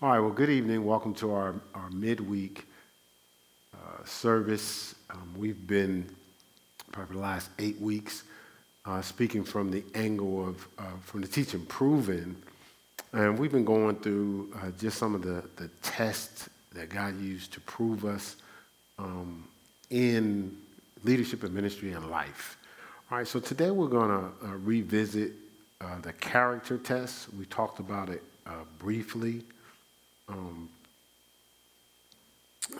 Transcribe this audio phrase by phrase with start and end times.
[0.00, 0.84] All right, well, good evening.
[0.84, 2.68] Welcome to our, our midweek
[3.74, 4.94] uh, service.
[5.10, 6.08] Um, we've been,
[6.92, 8.22] probably the last eight weeks,
[8.86, 12.40] uh, speaking from the angle of, uh, from the teaching proven.
[13.12, 17.52] And we've been going through uh, just some of the, the tests that God used
[17.54, 18.36] to prove us
[19.00, 19.48] um,
[19.90, 20.56] in
[21.02, 22.56] leadership and ministry and life.
[23.10, 25.32] All right, so today we're going to uh, revisit
[25.80, 27.34] uh, the character test.
[27.34, 28.22] We talked about it
[28.78, 29.42] briefly.
[30.28, 30.68] Um,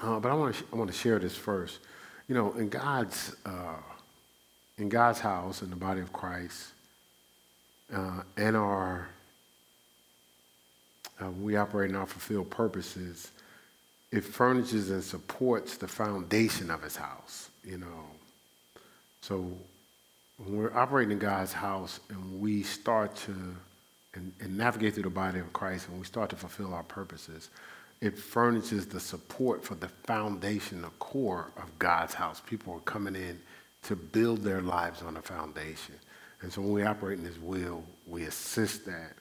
[0.02, 1.80] uh, but I want to I want to share this first.
[2.28, 3.76] You know, in God's uh,
[4.76, 6.68] in God's house, in the body of Christ,
[7.92, 9.08] uh, and our
[11.20, 13.30] uh, we operate in our fulfilled purposes.
[14.10, 17.50] It furnishes and supports the foundation of His house.
[17.64, 18.04] You know,
[19.20, 19.50] so
[20.38, 23.34] when we're operating in God's house and we start to
[24.14, 27.50] and, and navigate through the body of Christ and we start to fulfill our purposes,
[28.00, 32.40] it furnishes the support for the foundation, the core of God's house.
[32.46, 33.40] People are coming in
[33.82, 35.94] to build their lives on a foundation.
[36.40, 39.14] And so when we operate in His will, we assist that.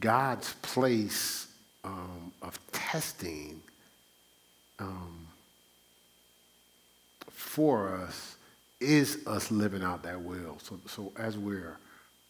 [0.00, 1.48] God's place
[1.84, 3.60] um, of testing
[4.78, 5.26] um,
[7.30, 8.36] for us
[8.80, 10.58] is us living out that will.
[10.62, 11.78] So, so as we're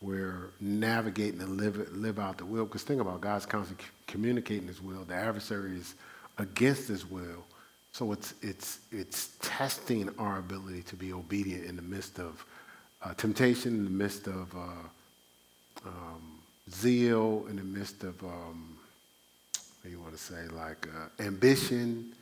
[0.01, 2.65] we're navigating and live, live out the will.
[2.65, 5.05] Because think about God's constantly communicating His will.
[5.05, 5.95] The adversary is
[6.39, 7.45] against His will.
[7.93, 12.45] So it's, it's, it's testing our ability to be obedient in the midst of
[13.03, 16.39] uh, temptation, in the midst of uh, um,
[16.71, 18.79] zeal, in the midst of, um,
[19.83, 22.12] what you want to say, like uh, ambition,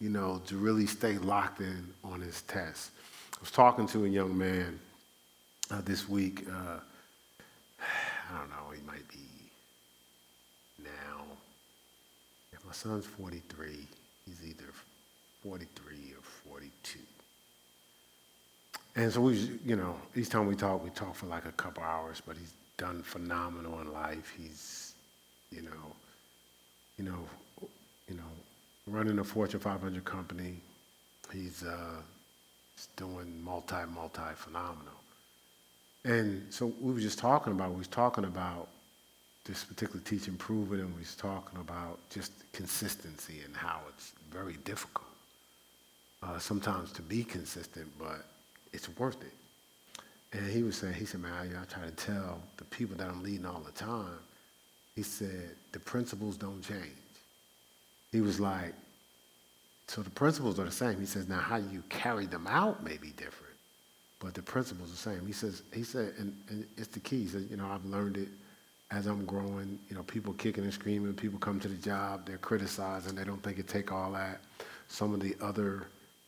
[0.00, 2.90] you know, to really stay locked in on his test.
[3.34, 4.78] I was talking to a young man
[5.70, 6.78] uh, this week uh,
[8.32, 9.26] I don't know, he might be
[10.82, 11.24] now.
[12.52, 13.86] If my son's 43,
[14.26, 14.64] he's either
[15.42, 16.22] 43 or
[16.52, 16.98] 42.
[18.96, 21.82] And so we, you know, each time we talk, we talk for like a couple
[21.82, 24.34] hours, but he's done phenomenal in life.
[24.36, 24.94] He's,
[25.50, 25.94] you know,
[26.98, 27.68] you know,
[28.08, 28.22] you know,
[28.86, 30.56] running a Fortune 500 company.
[31.32, 32.02] He's, uh,
[32.96, 34.99] doing multi, multi phenomenal.
[36.04, 38.68] And so we were just talking about, we was talking about
[39.44, 44.54] this particular teaching proven, and we was talking about just consistency and how it's very
[44.64, 45.06] difficult
[46.22, 48.24] uh, sometimes to be consistent, but
[48.72, 49.32] it's worth it.
[50.32, 53.08] And he was saying, he said, man, I, I try to tell the people that
[53.08, 54.18] I'm leading all the time,
[54.94, 56.84] he said, the principles don't change.
[58.12, 58.74] He was like,
[59.86, 61.00] so the principles are the same.
[61.00, 63.49] He says, now how you carry them out may be different
[64.20, 65.26] but the principle's the same.
[65.26, 67.22] He says, he said, and, and it's the key.
[67.22, 68.28] He says, you know, I've learned it
[68.90, 69.78] as I'm growing.
[69.88, 73.42] You know, people kicking and screaming, people come to the job, they're criticizing, they don't
[73.42, 74.40] think it take all that.
[74.88, 75.86] Some of the other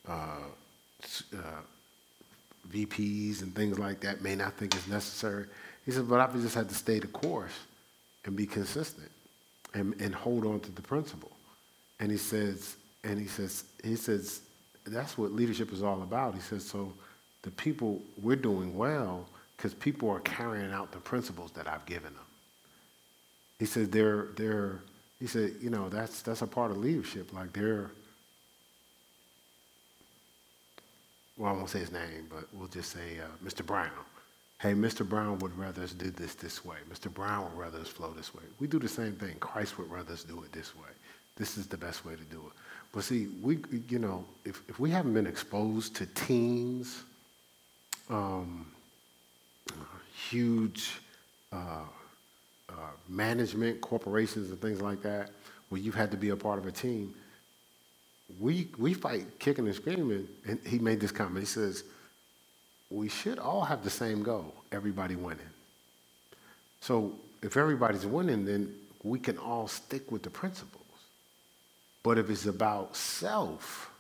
[0.09, 0.39] uh,
[1.35, 1.61] uh,
[2.71, 5.47] VPs and things like that may not think it's necessary.
[5.85, 7.59] He says, but I've just had to stay the course
[8.25, 9.11] and be consistent
[9.75, 11.33] and, and hold on to the principle.
[12.01, 14.43] And he says, and he says, he says,
[14.87, 16.35] that's what leadership is all about.
[16.35, 16.93] He says, so
[17.43, 19.27] the people, we're doing well
[19.57, 22.25] because people are carrying out the principles that I've given them.
[23.59, 24.81] He said they're, they're,
[25.21, 27.33] he said, you know, that's, that's a part of leadership.
[27.33, 27.91] Like they're,
[31.37, 33.65] well, I won't say his name, but we'll just say uh, Mr.
[33.65, 33.91] Brown.
[34.61, 35.09] Hey, Mr.
[35.09, 36.77] Brown would rather us do this this way.
[36.93, 37.13] Mr.
[37.13, 38.43] Brown would rather us flow this way.
[38.61, 39.37] We do the same thing.
[39.41, 40.91] Christ would rather us do it this way.
[41.37, 42.53] This is the best way to do it.
[42.93, 47.03] But see, we, you know, if, if we haven't been exposed to teams,
[48.13, 48.67] um,
[50.29, 51.01] huge
[51.53, 51.81] uh,
[52.69, 52.73] uh,
[53.09, 55.31] management, corporations, and things like that,
[55.69, 57.15] where you've had to be a part of a team.
[58.41, 60.29] We, we fight kicking and screaming.
[60.47, 61.41] And he made this comment.
[61.41, 61.85] He says,
[62.91, 65.41] We should all have the same goal everybody winning.
[66.81, 67.13] So
[67.43, 70.83] if everybody's winning, then we can all stick with the principles.
[72.03, 73.91] But if it's about self,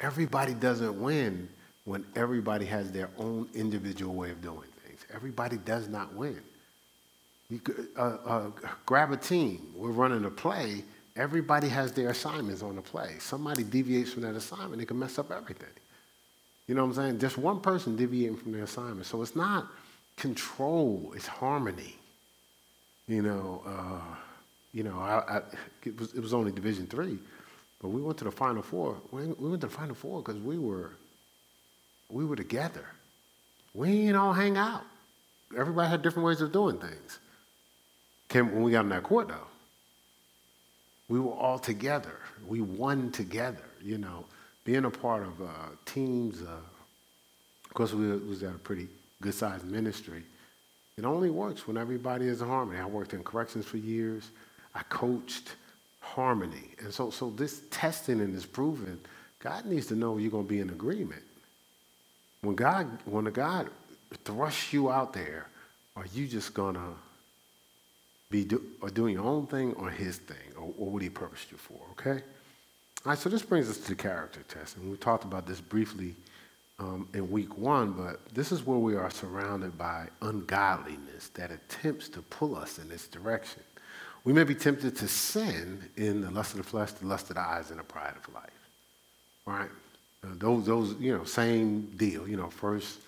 [0.00, 1.48] everybody doesn't win
[1.86, 5.00] when everybody has their own individual way of doing things.
[5.14, 6.40] Everybody does not win.
[7.48, 8.50] You could, uh, uh,
[8.84, 9.72] grab a team.
[9.74, 10.82] We're running a play.
[11.14, 13.14] Everybody has their assignments on the play.
[13.20, 15.70] Somebody deviates from that assignment, it can mess up everything.
[16.66, 17.18] You know what I'm saying?
[17.20, 19.06] Just one person deviating from their assignment.
[19.06, 19.68] So it's not
[20.16, 21.94] control, it's harmony.
[23.06, 24.16] You know, uh,
[24.72, 25.42] you know, I, I,
[25.84, 27.20] it, was, it was only Division Three,
[27.80, 28.96] but we went to the Final Four.
[29.12, 30.90] We, we went to the Final Four because we were
[32.08, 32.86] we were together.
[33.74, 34.84] We all hang out.
[35.56, 37.18] Everybody had different ways of doing things.
[38.28, 39.46] Came, when we got on that court, though,
[41.08, 42.18] we were all together.
[42.46, 44.24] We won together, you know.
[44.64, 45.46] Being a part of uh,
[45.84, 46.56] teams, uh,
[47.64, 48.88] of course, we was at a pretty
[49.20, 50.24] good-sized ministry.
[50.96, 52.80] It only works when everybody is in harmony.
[52.80, 54.30] I worked in corrections for years.
[54.74, 55.54] I coached
[56.00, 56.70] harmony.
[56.80, 58.98] And so, so this testing and this proving,
[59.38, 61.22] God needs to know you're going to be in agreement.
[62.46, 63.70] When God, when God
[64.22, 65.48] thrusts you out there,
[65.96, 66.94] are you just to
[68.30, 71.50] be do, or doing your own thing or his thing, or, or what he purposed
[71.50, 72.22] you for, okay?
[73.04, 74.76] All right, so this brings us to the character test.
[74.76, 76.14] And we talked about this briefly
[76.78, 82.08] um, in week one, but this is where we are surrounded by ungodliness that attempts
[82.10, 83.64] to pull us in this direction.
[84.22, 87.34] We may be tempted to sin in the lust of the flesh, the lust of
[87.34, 88.50] the eyes, and the pride of life.
[89.46, 89.70] Right?
[90.26, 92.26] Uh, those, those, you know, same deal.
[92.28, 92.98] You know, First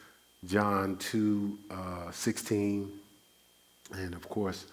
[0.46, 2.90] John 2, uh, 16,
[3.92, 4.66] and of course,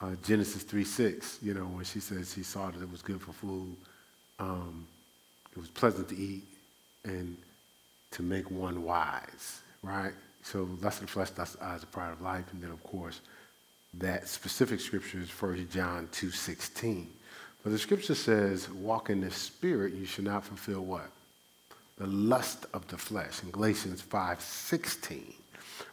[0.00, 3.20] uh, Genesis 3 6, you know, when she says she saw that it was good
[3.20, 3.76] for food,
[4.38, 4.86] um,
[5.52, 6.42] it was pleasant to eat,
[7.04, 7.36] and
[8.10, 10.12] to make one wise, right?
[10.42, 12.70] So lust of the flesh, lust of the eyes, the pride of life, and then
[12.70, 13.20] of course,
[13.94, 17.08] that specific scripture is 1 John 2 16.
[17.62, 21.10] But the scripture says, walk in the spirit, you should not fulfill what?
[21.96, 25.34] The lust of the flesh in Galatians 5 16.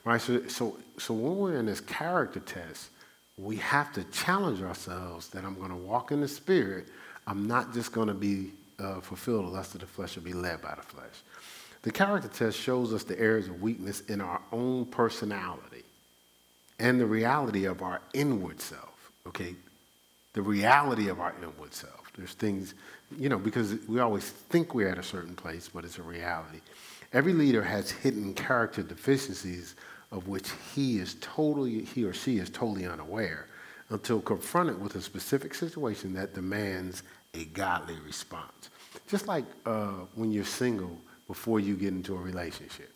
[0.03, 0.21] Right?
[0.21, 2.89] So, so, so when we're in this character test,
[3.38, 6.88] we have to challenge ourselves that I'm going to walk in the Spirit.
[7.27, 10.33] I'm not just going to be uh, fulfilled the lust of the flesh or be
[10.33, 11.24] led by the flesh.
[11.83, 15.83] The character test shows us the areas of weakness in our own personality
[16.80, 19.12] and the reality of our inward self.
[19.27, 19.56] Okay,
[20.33, 22.12] the reality of our inward self.
[22.15, 22.74] There's things,
[23.17, 26.61] you know, because we always think we're at a certain place, but it's a reality.
[27.13, 29.75] Every leader has hidden character deficiencies
[30.11, 33.47] of which he is totally, he or she is totally unaware
[33.89, 37.03] until confronted with a specific situation that demands
[37.33, 38.69] a godly response.
[39.07, 40.97] Just like uh, when you're single
[41.27, 42.91] before you get into a relationship.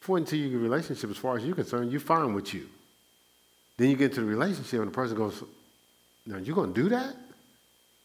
[0.00, 2.66] Before into your relationship, as far as you're concerned, you're fine with you.
[3.76, 5.42] Then you get into the relationship and the person goes,
[6.26, 7.16] Now you're gonna do that?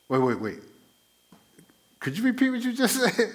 [0.10, 0.60] Wait, wait, wait.
[2.06, 3.32] Could you repeat what you just said?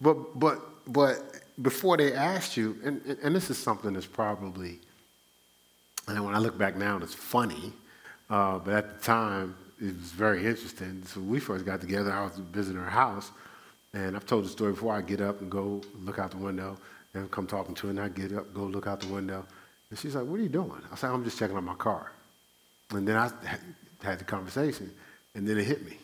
[0.00, 0.58] But but
[0.88, 1.18] but
[1.62, 4.80] before they asked you, and, and this is something that's probably,
[6.08, 7.72] and when I look back now, it's funny,
[8.28, 11.04] uh, but at the time, it was very interesting.
[11.06, 13.30] So we first got together, I was visiting her house,
[13.94, 14.92] and I've told the story before.
[14.94, 16.76] I get up and go look out the window,
[17.14, 19.46] and come talking to her, and I get up, go look out the window,
[19.90, 22.10] and she's like, "What are you doing?" I said, "I'm just checking on my car,"
[22.90, 23.30] and then I
[24.02, 24.90] had the conversation,
[25.36, 25.98] and then it hit me.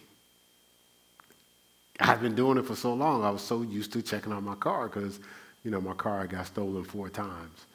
[2.00, 3.24] I've been doing it for so long.
[3.24, 5.18] I was so used to checking on my car because,
[5.64, 7.66] you know, my car got stolen four times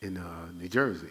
[0.00, 1.08] in uh, New Jersey.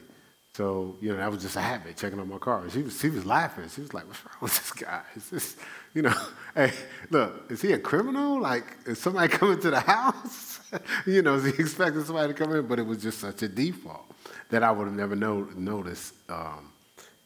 [0.54, 2.69] So, you know, that was just a habit, checking on my car.
[2.69, 3.68] She was, she was laughing.
[3.69, 5.01] She was like, what's wrong with this guy?
[5.15, 5.57] Is this,
[5.95, 6.13] you know,
[6.56, 6.71] hey,
[7.10, 8.39] look, is he a criminal?
[8.39, 10.60] Like, is somebody coming to the house?
[11.07, 12.68] you know, is he expecting somebody to come in?
[12.68, 14.06] But it was just such a default
[14.51, 16.71] that I would have never know, noticed um,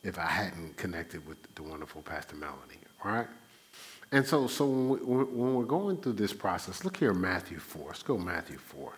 [0.04, 3.28] if I hadn't connected with the wonderful Pastor Melanie, all right?
[4.12, 7.88] And so, so when, we, we're going through this process, look here, Matthew 4.
[7.88, 8.92] Let's go Matthew 4.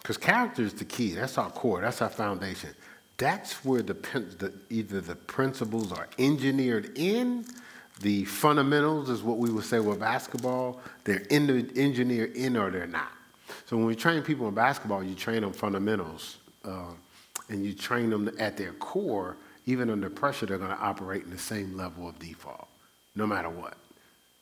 [0.00, 1.12] Because character is the key.
[1.12, 1.80] That's our core.
[1.80, 2.70] That's our foundation.
[3.16, 7.44] That's where the, the, either the principles are engineered in,
[8.00, 10.80] the fundamentals is what we would say with basketball.
[11.04, 13.12] They're in the, engineered in or they're not.
[13.66, 16.90] So when we train people in basketball, you train them fundamentals, uh,
[17.48, 21.30] and you train them at their core even under pressure, they're going to operate in
[21.30, 22.68] the same level of default,
[23.14, 23.74] no matter what.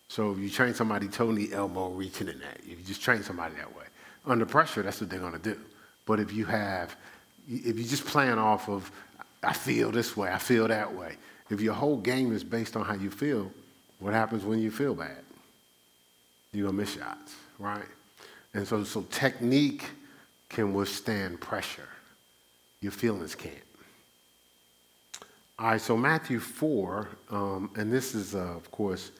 [0.08, 3.54] So if you train somebody totally elbow reaching in that, if you just train somebody
[3.56, 3.84] that way,
[4.26, 5.58] under pressure, that's what they're going to do.
[6.06, 6.96] But if you have,
[7.48, 8.90] if you just plan off of,
[9.42, 11.16] I feel this way, I feel that way,
[11.48, 13.50] if your whole game is based on how you feel,
[13.98, 15.22] what happens when you feel bad?
[16.52, 17.84] You're going to miss shots, right?
[18.54, 19.84] And so, so technique
[20.48, 21.88] can withstand pressure.
[22.80, 23.54] Your feelings can't.
[25.60, 29.10] All right, so Matthew 4, um, and this is, uh, of course,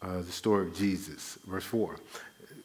[0.00, 1.96] uh, the story of Jesus, verse 4,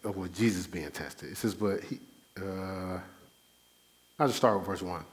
[0.05, 1.31] of what Jesus being tested.
[1.33, 1.99] It says, but he,
[2.41, 2.99] uh,
[4.17, 5.03] I'll just start with verse 1.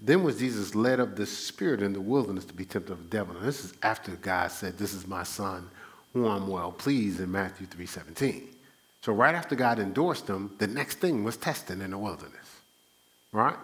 [0.00, 3.16] Then was Jesus led up the Spirit in the wilderness to be tempted of the
[3.16, 3.36] devil.
[3.36, 5.70] And this is after God said, This is my son,
[6.12, 8.46] whom I'm well pleased in Matthew 3.17.
[9.02, 12.60] So right after God endorsed him, the next thing was testing in the wilderness.
[13.30, 13.56] Right?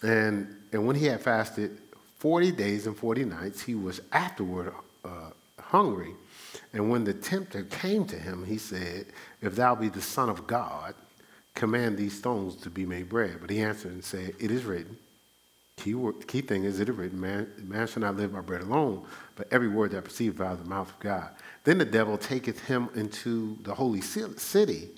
[0.00, 1.76] And, and when he had fasted
[2.20, 3.62] 40 days and 40 nights.
[3.62, 4.72] He was afterward
[5.04, 6.14] uh, hungry.
[6.72, 9.06] And when the tempter came to him, he said,
[9.40, 10.94] If thou be the Son of God,
[11.54, 13.38] command these stones to be made bread.
[13.40, 14.98] But he answered and said, It is written,
[15.76, 18.60] Key, word, key thing is it is written, man, man shall not live by bread
[18.60, 19.02] alone,
[19.34, 21.30] but every word that proceeds out of the mouth of God.
[21.64, 24.90] Then the devil taketh him into the holy city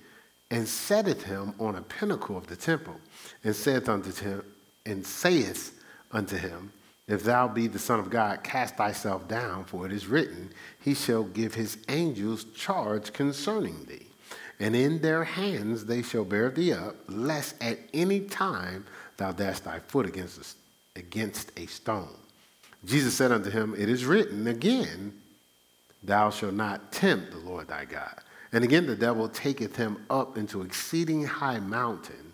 [0.50, 2.96] and setteth him on a pinnacle of the temple,
[3.44, 4.42] and saith unto him,
[4.84, 6.72] and saith unto him,
[7.08, 10.94] If thou be the Son of God, cast thyself down, for it is written, He
[10.94, 14.06] shall give his angels charge concerning thee.
[14.60, 19.60] And in their hands they shall bear thee up, lest at any time thou dash
[19.60, 20.56] thy foot against
[20.96, 22.14] a, against a stone.
[22.84, 25.12] Jesus said unto him, It is written again,
[26.04, 28.20] Thou shalt not tempt the Lord thy God.
[28.52, 32.32] And again, the devil taketh him up into exceeding high mountain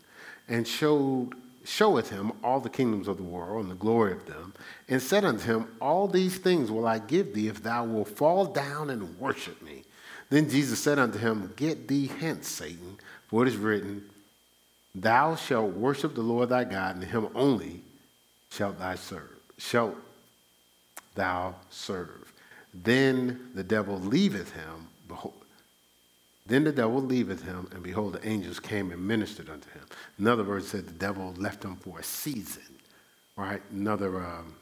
[0.49, 1.35] and showed,
[1.69, 4.55] showeth him all the kingdoms of the world and the glory of them,
[4.89, 8.47] and said unto him, All these things will I give thee if thou wilt fall
[8.47, 9.85] down and worship me.
[10.31, 12.99] Then Jesus said unto him, Get thee hence, Satan,
[13.29, 14.09] for it is written,
[14.95, 17.83] Thou shalt worship the Lord thy God, and him only
[18.51, 19.39] shalt thou serve.
[19.59, 19.97] Shalt
[21.15, 22.33] thou serve.
[22.73, 24.88] Then the devil leaveth him.
[26.49, 29.85] Then the devil leaveth him, and behold, the angels came and ministered unto him.
[30.19, 32.63] In other words, said the devil left him for a season,
[33.37, 33.61] right?
[33.71, 34.55] Another um,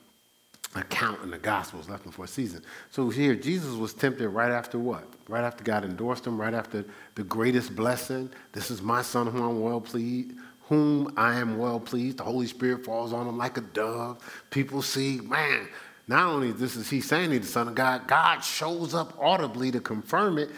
[0.75, 2.64] account in the Gospels left him for a season.
[2.90, 5.05] So here, Jesus was tempted right after what?
[5.28, 8.31] Right after God endorsed him, right after the greatest blessing.
[8.52, 12.19] This is my son whom I'm well pleased, whom I am well pleased.
[12.19, 14.21] The Holy Spirit falls on him like a dove.
[14.50, 15.69] People see, man,
[16.09, 19.71] not only this is he saying he's the son of God, God shows up audibly
[19.71, 20.50] to confirm it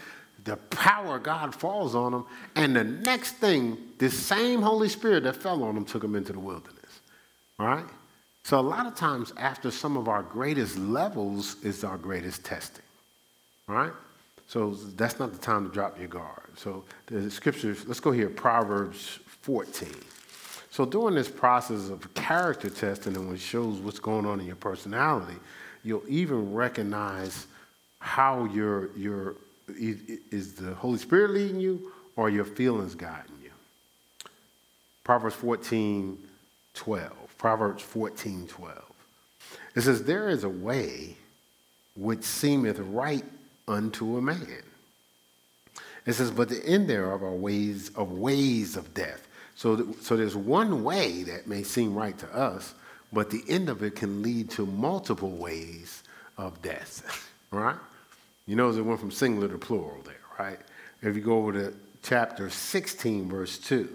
[0.49, 2.25] the power of God falls on them.
[2.55, 6.33] And the next thing, this same Holy Spirit that fell on them took them into
[6.33, 7.01] the wilderness.
[7.59, 7.85] All right?
[8.43, 12.85] So a lot of times after some of our greatest levels is our greatest testing.
[13.67, 13.91] All right?
[14.47, 16.49] So that's not the time to drop your guard.
[16.55, 19.87] So the scriptures, let's go here, Proverbs 14.
[20.71, 24.55] So during this process of character testing and it shows what's going on in your
[24.55, 25.37] personality,
[25.83, 27.45] you'll even recognize
[27.99, 29.35] how your, your
[29.77, 33.51] is the Holy Spirit leading you or your feelings guiding you?
[35.03, 36.17] Proverbs 14,
[36.73, 37.37] 12.
[37.37, 38.83] Proverbs 14, 12.
[39.75, 41.15] It says, There is a way
[41.95, 43.25] which seemeth right
[43.67, 44.63] unto a man.
[46.05, 49.27] It says, But the end thereof are ways of ways of death.
[49.55, 52.73] So, so there's one way that may seem right to us,
[53.11, 56.03] but the end of it can lead to multiple ways
[56.37, 57.29] of death.
[57.51, 57.75] right?
[58.49, 60.57] You notice it went from singular to plural there, right?
[61.03, 63.87] If you go over to chapter 16, verse 2.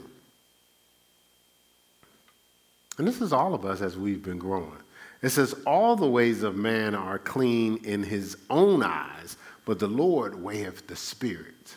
[2.97, 4.79] And this is all of us as we've been growing.
[5.23, 9.89] It says, All the ways of man are clean in his own eyes, but the
[9.89, 11.77] Lord weigheth the spirit.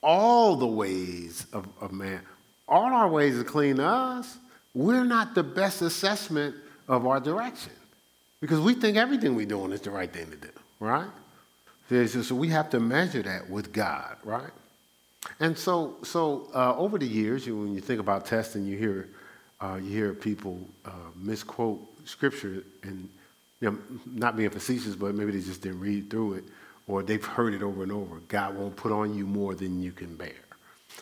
[0.00, 2.20] All the ways of, of man,
[2.68, 4.38] all our ways are clean to us.
[4.72, 6.54] We're not the best assessment
[6.86, 7.72] of our direction
[8.40, 11.10] because we think everything we're doing is the right thing to do, right?
[11.88, 14.50] So we have to measure that with God, right?
[15.40, 19.08] And so, so uh, over the years, when you think about testing, you hear,
[19.60, 23.08] uh, you hear people uh, misquote scripture and
[23.60, 26.44] you know, not being facetious, but maybe they just didn't read through it,
[26.86, 28.20] or they've heard it over and over.
[28.28, 30.32] God won't put on you more than you can bear.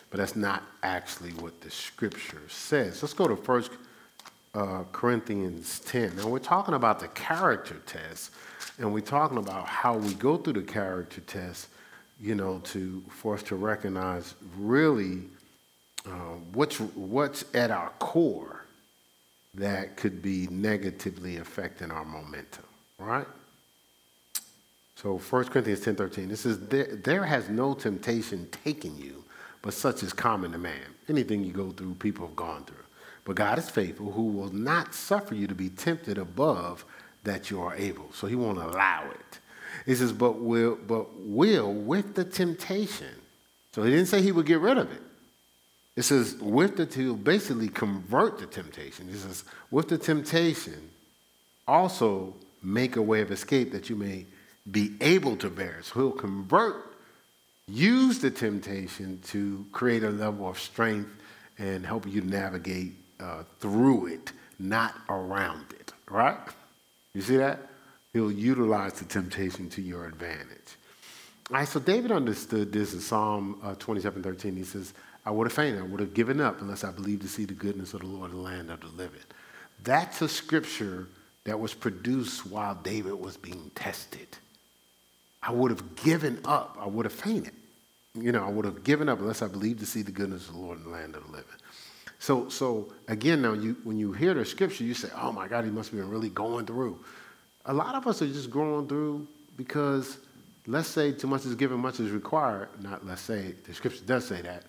[0.09, 3.01] But that's not actually what the scripture says.
[3.01, 3.71] Let's go to First
[4.53, 6.15] uh, Corinthians 10.
[6.15, 8.31] Now, we're talking about the character test
[8.77, 11.67] and we're talking about how we go through the character test,
[12.19, 15.23] you know, to for us to recognize really
[16.05, 18.65] uh, what's what's at our core
[19.55, 22.65] that could be negatively affecting our momentum,
[22.97, 23.27] right?
[24.95, 29.23] So 1 Corinthians 10 13, this says, there, there has no temptation taken you,
[29.61, 30.95] but such is common to man.
[31.09, 32.77] Anything you go through, people have gone through.
[33.25, 36.85] But God is faithful, who will not suffer you to be tempted above
[37.23, 38.11] that you are able.
[38.13, 39.39] So he won't allow it.
[39.85, 43.15] He says, but will, but will with the temptation.
[43.73, 45.01] So he didn't say he would get rid of it.
[45.95, 49.07] It says, with the, to basically convert the temptation.
[49.07, 50.89] He says, with the temptation,
[51.67, 54.25] also make a way of escape that you may
[54.71, 55.79] be able to bear.
[55.83, 56.95] So he'll convert,
[57.67, 61.11] use the temptation to create a level of strength
[61.57, 66.37] and help you navigate uh, through it, not around it, right?
[67.13, 67.59] You see that?
[68.11, 70.77] He'll utilize the temptation to your advantage.
[71.49, 74.55] All right, so David understood this in Psalm uh, 27 13.
[74.55, 74.93] He says,
[75.25, 77.53] I would have fainted, I would have given up unless I believed to see the
[77.53, 79.21] goodness of the Lord in the land of the living.
[79.83, 81.07] That's a scripture
[81.45, 84.27] that was produced while David was being tested.
[85.41, 87.53] I would have given up, I would have fainted.
[88.15, 90.53] You know, I would have given up unless I believed to see the goodness of
[90.53, 91.55] the Lord in the land of the living.
[92.23, 95.65] So, so again, now you, when you hear the scripture, you say, oh my God,
[95.65, 96.97] he must have been really going through.
[97.65, 99.27] A lot of us are just going through
[99.57, 100.19] because
[100.65, 102.69] let's say too much is given, much is required.
[102.81, 104.63] Not let's say, the scripture does say that.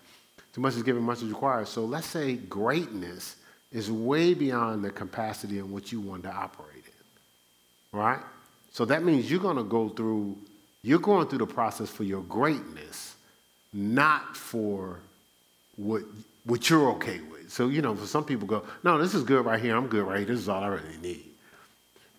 [0.52, 1.68] Too much is given, much is required.
[1.68, 3.36] So let's say greatness
[3.70, 7.96] is way beyond the capacity in which you want to operate in.
[7.96, 8.20] Right?
[8.72, 10.36] So that means you're going to go through,
[10.82, 13.14] you're going through the process for your greatness,
[13.72, 14.98] not for
[15.76, 16.02] what,
[16.44, 17.33] what you're okay with.
[17.54, 19.76] So, you know, for some people go, no, this is good right here.
[19.76, 20.26] I'm good right here.
[20.26, 21.24] This is all I really need.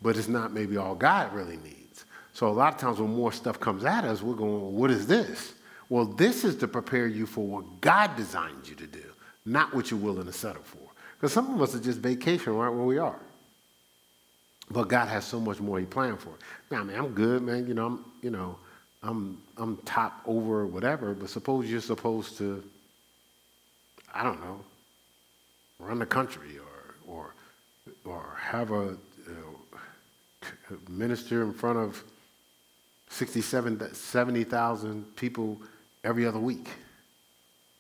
[0.02, 2.06] But it's not maybe all God really needs.
[2.34, 5.08] So a lot of times when more stuff comes at us, we're going, what is
[5.08, 5.56] this?
[5.90, 9.04] Well, this is to prepare you for what God designed you to do,
[9.46, 10.80] not what you're willing to settle for.
[11.18, 13.20] Because some of us are just vacation right where we are.
[14.72, 16.32] But God has so much more He planned for.
[16.72, 17.68] Now, man, I'm good, man.
[17.68, 18.58] You know, I'm, you know,
[19.04, 21.14] I'm, I'm top over whatever.
[21.14, 22.64] But suppose you're supposed to,
[24.14, 24.62] I don't know,
[25.80, 27.34] run the country or, or,
[28.06, 28.98] or have a
[30.90, 32.04] minister in front of
[33.10, 35.60] 67, 70,000 people
[36.04, 36.70] every other week.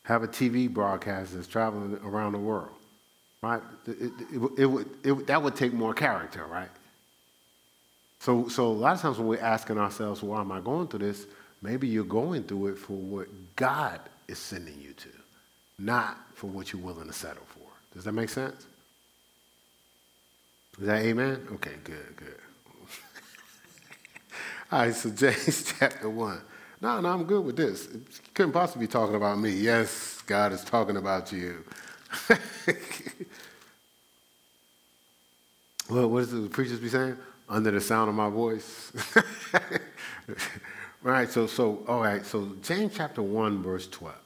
[0.03, 2.75] Have a TV broadcast that's traveling around the world
[3.45, 3.61] right?
[3.85, 6.69] It, it, it, it, that would take more character, right?
[8.19, 10.99] So, so a lot of times when we're asking ourselves, why am I going through
[10.99, 11.27] this?
[11.61, 15.09] Maybe you're going through it for what God is sending you to,
[15.77, 17.44] not for what you're willing to settle.
[17.95, 18.67] Does that make sense?
[20.79, 21.47] Is that amen?
[21.53, 22.35] Okay, good, good.
[24.71, 26.41] All right, so James chapter 1.
[26.81, 27.87] No, no, I'm good with this.
[28.33, 29.51] Couldn't possibly be talking about me.
[29.51, 31.63] Yes, God is talking about you.
[35.89, 37.15] well, what does the preachers be saying?
[37.47, 38.91] Under the sound of my voice.
[41.01, 44.24] right, so, so, all right, so James chapter 1, verse 12.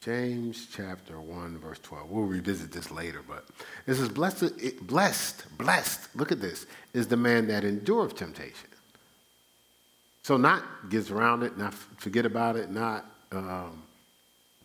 [0.00, 2.10] James chapter 1, verse 12.
[2.10, 3.46] We'll revisit this later, but
[3.86, 8.68] it says, blessed, blessed, blessed, look at this, is the man that endureth temptation.
[10.22, 13.82] So, not gets around it, not forget about it, not um,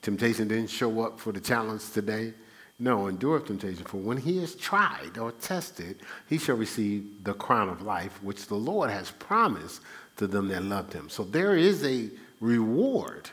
[0.03, 2.33] Temptation didn't show up for the challenge today.
[2.77, 3.85] No, endure temptation.
[3.85, 8.47] For when he is tried or tested, he shall receive the crown of life, which
[8.47, 9.81] the Lord has promised
[10.17, 11.07] to them that loved him.
[11.09, 12.09] So there is a
[12.41, 13.29] reward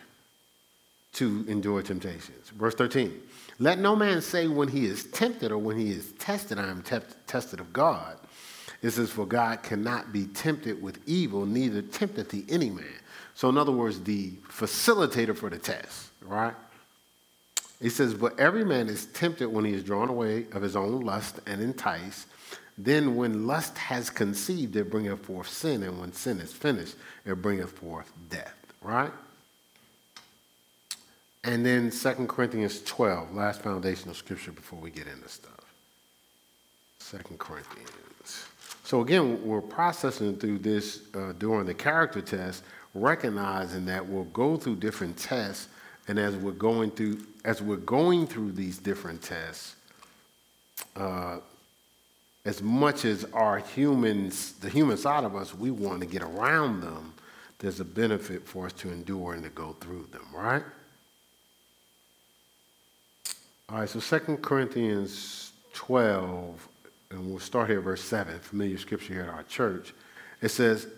[1.14, 2.50] to endure temptations.
[2.50, 3.20] Verse 13
[3.58, 6.82] Let no man say when he is tempted or when he is tested, I am
[6.82, 8.18] te- tested of God.
[8.82, 12.86] It says, For God cannot be tempted with evil, neither tempteth he any man.
[13.34, 16.54] So, in other words, the facilitator for the test right?
[17.80, 21.00] He says, But every man is tempted when he is drawn away of his own
[21.00, 22.28] lust and enticed.
[22.78, 26.94] Then, when lust has conceived, it bringeth forth sin, and when sin is finished,
[27.26, 29.12] it bringeth forth death, right?
[31.44, 35.52] And then 2 Corinthians 12, last foundational scripture before we get into stuff.
[37.10, 38.46] 2 Corinthians.
[38.84, 44.56] So, again, we're processing through this uh, during the character test, recognizing that we'll go
[44.56, 45.68] through different tests
[46.10, 49.76] and as we're going through, as we're going through these different tests,
[50.96, 51.38] uh,
[52.44, 56.80] as much as our humans, the human side of us, we want to get around
[56.80, 57.14] them,
[57.60, 60.64] there's a benefit for us to endure and to go through them, right?
[63.72, 66.68] All right, so 2 Corinthians 12,
[67.12, 69.94] and we'll start here verse 7, familiar scripture here at our church.
[70.42, 70.88] It says,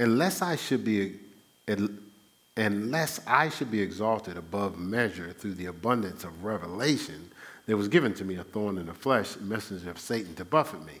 [0.00, 1.20] Unless I should be
[1.68, 7.30] and lest I should be exalted above measure through the abundance of revelation,
[7.66, 10.84] there was given to me a thorn in the flesh, messenger of Satan to buffet
[10.84, 10.98] me,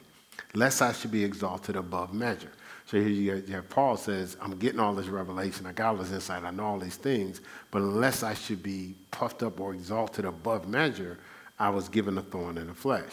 [0.54, 2.52] lest I should be exalted above measure.
[2.92, 6.12] So here you have Paul says, I'm getting all this revelation, I got all this
[6.12, 10.26] insight, I know all these things, but unless I should be puffed up or exalted
[10.26, 11.18] above measure,
[11.58, 13.10] I was given a thorn in the flesh.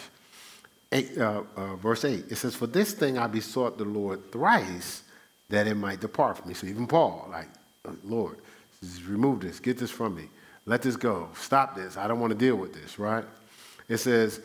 [0.92, 5.04] Eight, uh, uh, verse 8, it says, For this thing I besought the Lord thrice
[5.48, 6.56] that it might depart from me.
[6.56, 7.48] So even Paul, like,
[8.04, 8.36] Lord,
[9.08, 10.26] remove this, get this from me.
[10.66, 11.30] Let this go.
[11.36, 11.96] Stop this.
[11.96, 13.24] I don't want to deal with this, right?
[13.88, 14.42] It says,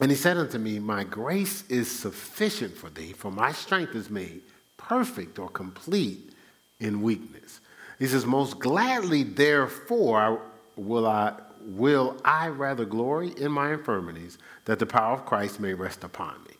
[0.00, 4.10] And he said unto me, My grace is sufficient for thee, for my strength is
[4.10, 4.42] made
[4.78, 6.32] perfect or complete
[6.80, 7.60] in weakness.
[7.98, 10.40] He says, Most gladly, therefore,
[10.76, 15.74] will I, will I rather glory in my infirmities, that the power of Christ may
[15.74, 16.54] rest upon me.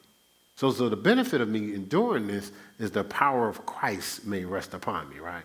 [0.56, 4.74] So, so the benefit of me enduring this is the power of Christ may rest
[4.74, 5.44] upon me, right?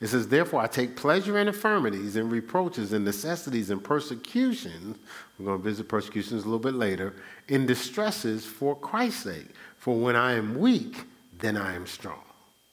[0.00, 4.96] It says, Therefore, I take pleasure in infirmities and reproaches and necessities and persecutions.
[5.38, 7.14] We're going to visit persecutions a little bit later.
[7.48, 9.48] In distresses for Christ's sake.
[9.76, 11.04] For when I am weak,
[11.38, 12.22] then I am strong.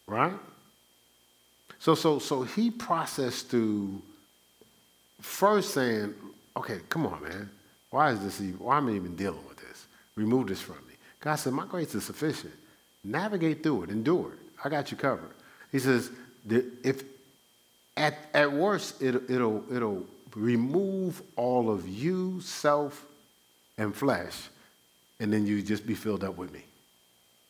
[0.08, 0.34] Right?
[1.80, 4.02] So, so, so he processed through
[5.22, 6.14] first saying,
[6.56, 7.50] okay, come on, man.
[7.90, 9.88] Why is this even, why am I even dealing with this?
[10.16, 10.94] Remove this from me.
[11.20, 12.54] God said, my grace is sufficient.
[13.04, 14.40] Navigate through it, endure it.
[14.64, 15.34] I got you covered.
[15.72, 16.10] He says,
[16.50, 17.04] if
[17.98, 20.06] at, at worst, it, it'll, it'll
[20.36, 23.06] remove all of you, self,
[23.78, 24.36] and flesh,
[25.20, 26.64] and then you just be filled up with me.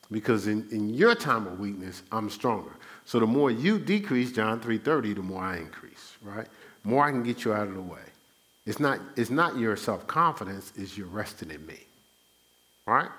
[0.09, 2.71] Because in, in your time of weakness, I'm stronger.
[3.05, 6.47] So the more you decrease, John 3.30, the more I increase, right?
[6.83, 7.99] More I can get you out of the way.
[8.65, 11.79] It's not, it's not your self-confidence, it's your resting in me,
[12.85, 13.09] right?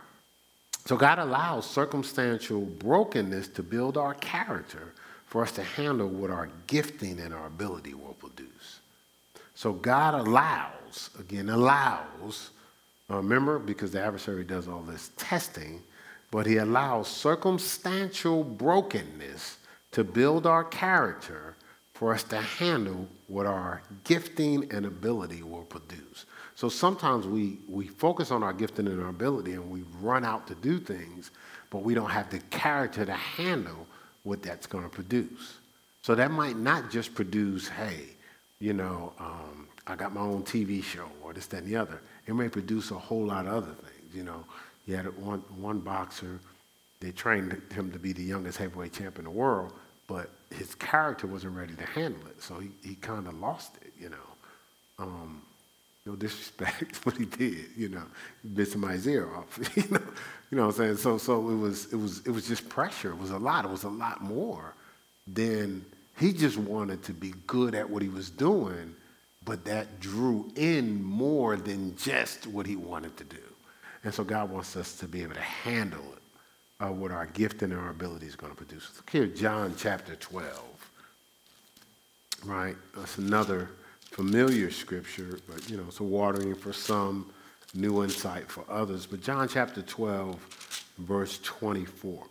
[0.86, 4.94] So God allows circumstantial brokenness to build our character
[5.28, 8.80] for us to handle what our gifting and our ability will produce.
[9.54, 12.50] So God allows, again, allows,
[13.10, 15.82] uh, remember, because the adversary does all this testing,
[16.30, 19.58] but he allows circumstantial brokenness
[19.92, 21.54] to build our character
[21.92, 26.24] for us to handle what our gifting and ability will produce.
[26.54, 30.46] So sometimes we, we focus on our gifting and our ability and we run out
[30.46, 31.30] to do things,
[31.70, 33.86] but we don't have the character to handle
[34.22, 35.56] what that's going to produce.
[36.02, 38.04] So that might not just produce, hey,
[38.60, 42.00] you know, um, I got my own TV show or this, that, and the other.
[42.26, 44.14] It may produce a whole lot of other things.
[44.14, 44.44] You know,
[44.86, 46.40] you had one, one boxer,
[47.00, 49.72] they trained him to be the youngest heavyweight champ in the world,
[50.06, 52.42] but his character wasn't ready to handle it.
[52.42, 54.16] So he, he kind of lost it, you know.
[54.98, 55.42] Um,
[56.08, 58.04] no disrespect what he did, you know,
[58.54, 60.02] bit somebody's ear off, you know,
[60.50, 60.96] you know what I'm saying?
[60.96, 63.10] So, so it was, it was, it was just pressure.
[63.10, 63.66] It was a lot.
[63.66, 64.74] It was a lot more
[65.26, 65.84] than
[66.18, 68.96] he just wanted to be good at what he was doing,
[69.44, 73.36] but that drew in more than just what he wanted to do.
[74.02, 76.22] And so God wants us to be able to handle it,
[76.82, 78.90] uh, what our gift and our ability is going to produce.
[78.96, 80.64] Look here, John chapter 12.
[82.46, 82.76] Right?
[82.96, 83.68] That's another
[84.10, 87.30] familiar scripture, but you know, it's a watering for some,
[87.74, 89.06] new insight for others.
[89.06, 90.36] But John chapter 12,
[90.98, 92.24] verse 24.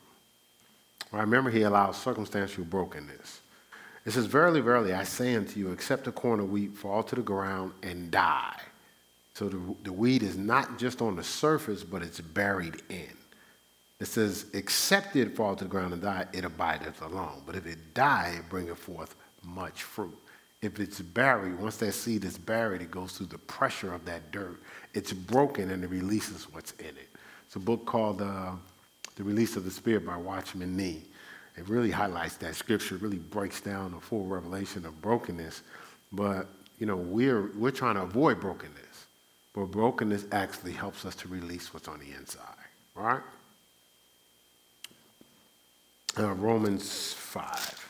[1.13, 3.41] I remember he allows circumstantial brokenness.
[4.05, 7.15] It says, Verily, verily, I say unto you, except a corn of wheat fall to
[7.15, 8.59] the ground and die.
[9.35, 13.15] So the, the wheat is not just on the surface, but it's buried in.
[13.99, 17.41] It says, except it fall to the ground and die, it abideth alone.
[17.45, 20.17] But if it die, it bringeth forth much fruit
[20.61, 24.31] if it's buried, once that seed is buried, it goes through the pressure of that
[24.31, 24.59] dirt.
[24.93, 27.09] It's broken and it releases what's in it.
[27.45, 28.51] It's a book called uh,
[29.15, 31.03] The Release of the Spirit by Watchman Nee.
[31.57, 35.61] It really highlights that scripture, really breaks down the full revelation of brokenness.
[36.11, 36.47] But,
[36.79, 39.05] you know, we're, we're trying to avoid brokenness.
[39.53, 42.41] But brokenness actually helps us to release what's on the inside,
[42.95, 43.21] right?
[46.17, 47.86] Uh, Romans 5.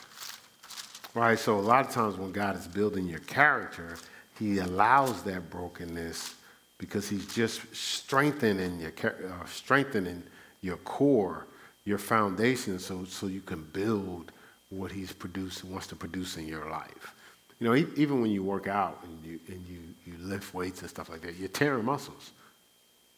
[1.17, 1.39] Right?
[1.39, 3.97] So a lot of times when God is building your character,
[4.37, 6.35] he allows that brokenness
[6.77, 10.21] because he's just strengthening your, uh, strengthening
[10.61, 11.47] your core,
[11.85, 14.31] your foundation, so, so you can build
[14.69, 17.15] what he's producing, wants to produce in your life.
[17.59, 20.89] You know, even when you work out and you, and you, you lift weights and
[20.89, 22.29] stuff like that, you're tearing muscles.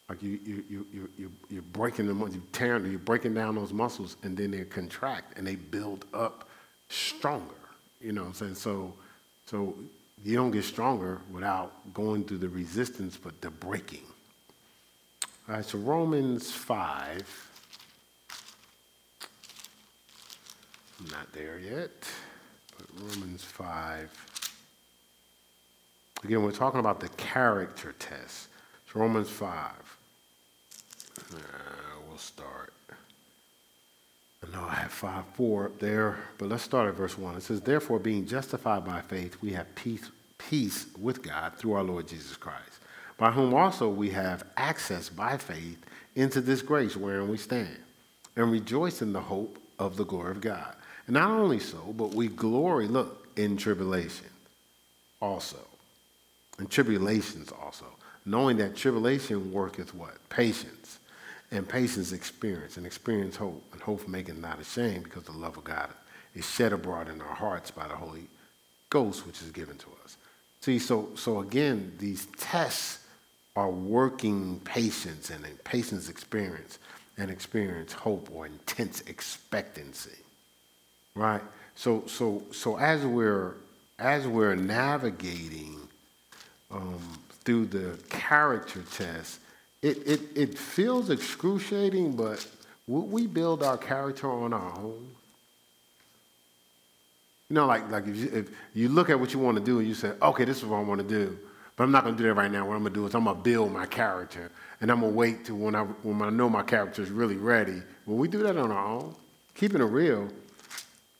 [0.08, 3.74] Like you, you, you, you, you, you're breaking them, you're tearing, you're breaking down those
[3.74, 6.48] muscles and then they contract and they build up
[6.88, 7.56] stronger.
[8.00, 8.54] You know what I'm saying?
[8.54, 8.94] So,
[9.46, 9.74] so
[10.24, 14.04] you don't get stronger without going through the resistance, but the breaking.
[15.48, 17.50] All right, so Romans 5.
[21.00, 21.90] I'm not there yet,
[22.76, 24.10] but Romans 5.
[26.24, 28.48] Again, we're talking about the character test.
[28.84, 29.72] It's Romans 5.
[31.32, 31.36] Uh,
[32.08, 32.72] we'll start.
[34.52, 37.36] Know I have 5 4 up there, but let's start at verse 1.
[37.36, 41.82] It says, Therefore, being justified by faith, we have peace, peace with God through our
[41.84, 42.80] Lord Jesus Christ,
[43.16, 45.78] by whom also we have access by faith
[46.16, 47.76] into this grace wherein we stand,
[48.36, 50.74] and rejoice in the hope of the glory of God.
[51.06, 54.26] And not only so, but we glory, look, in tribulation
[55.20, 55.58] also,
[56.58, 57.86] in tribulations also,
[58.24, 60.16] knowing that tribulation worketh what?
[60.28, 60.99] Patience
[61.50, 65.64] and patience experience, and experience hope, and hope making not ashamed because the love of
[65.64, 65.90] God
[66.34, 68.28] is shed abroad in our hearts by the Holy
[68.88, 70.16] Ghost, which is given to us.
[70.60, 73.00] See, so, so again, these tests
[73.56, 76.78] are working patience and patience experience
[77.18, 80.18] and experience hope or intense expectancy.
[81.14, 81.42] Right?
[81.74, 83.54] So, so, so as we're
[83.98, 85.76] as we're navigating
[86.70, 86.98] um,
[87.44, 89.40] through the character test,
[89.82, 92.46] it, it, it feels excruciating, but
[92.86, 95.08] would we build our character on our own?
[97.48, 99.78] You know, like, like if, you, if you look at what you want to do
[99.78, 101.38] and you say, okay, this is what I want to do,
[101.76, 102.66] but I'm not going to do that right now.
[102.66, 105.12] What I'm going to do is I'm going to build my character, and I'm going
[105.12, 107.82] to wait to when I, when I know my character is really ready.
[108.04, 109.14] When we do that on our own,
[109.54, 110.28] keeping it real,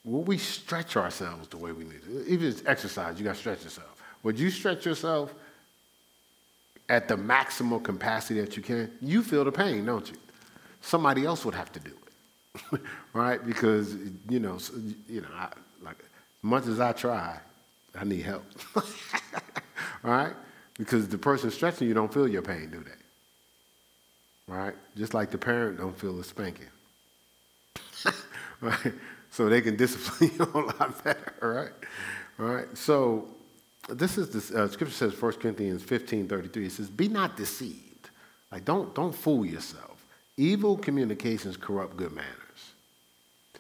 [0.05, 2.27] will we stretch ourselves the way we need to?
[2.27, 4.01] Even exercise, you got to stretch yourself.
[4.23, 5.35] Would you stretch yourself
[6.91, 8.91] at the maximal capacity that you can?
[9.01, 10.17] You feel the pain, don't you?
[10.83, 11.93] Somebody else would have to do
[12.75, 12.81] it,
[13.15, 13.43] right?
[13.45, 13.95] Because
[14.29, 14.59] you know,
[15.09, 15.49] you know, I,
[15.83, 16.05] like
[16.43, 17.41] much as I try,
[17.99, 18.45] I need help.
[20.03, 20.33] Right?
[20.79, 24.53] Because the person stretching you don't feel your pain, do they?
[24.53, 24.75] Right?
[24.97, 26.67] Just like the parent don't feel the spanking.
[28.61, 28.93] right?
[29.31, 31.73] So they can discipline you a lot better, right?
[32.39, 32.67] All right.
[32.77, 33.29] So
[33.89, 36.67] this is the uh, scripture says 1 Corinthians 15, 33.
[36.67, 38.11] It says, Be not deceived.
[38.53, 40.05] Like don't don't fool yourself.
[40.37, 42.73] Evil communications corrupt good manners.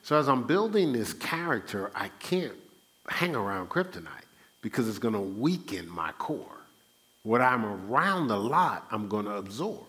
[0.03, 2.57] So as I'm building this character, I can't
[3.09, 4.09] hang around kryptonite
[4.63, 6.47] because it's going to weaken my core.
[7.23, 9.87] What I'm around a lot, I'm going to absorb,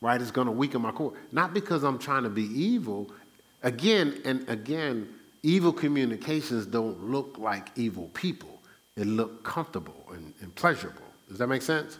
[0.00, 0.20] right?
[0.20, 1.14] It's going to weaken my core.
[1.32, 3.10] Not because I'm trying to be evil.
[3.62, 5.08] Again and again,
[5.42, 8.49] evil communications don't look like evil people.
[9.00, 11.06] They look comfortable and, and pleasurable.
[11.26, 11.96] Does that make sense?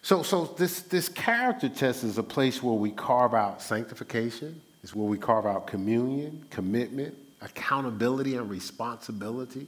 [0.00, 4.58] So, so this, this character test is a place where we carve out sanctification.
[4.82, 9.66] It's where we carve out communion, commitment, accountability, and responsibility.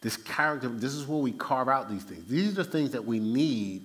[0.00, 2.26] This character, this is where we carve out these things.
[2.26, 3.82] These are the things that we need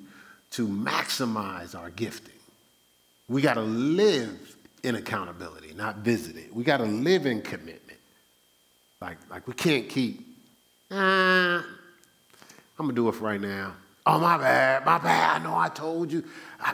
[0.51, 2.31] to maximize our gifting.
[3.27, 6.55] We got to live in accountability, not visit it.
[6.55, 7.99] We got to live in commitment.
[9.01, 10.31] Like, like we can't keep,
[10.91, 11.65] ah,
[12.77, 13.73] I'm gonna do it for right now.
[14.06, 15.41] Oh, my bad, my bad.
[15.41, 16.23] I know I told you.
[16.60, 16.73] I,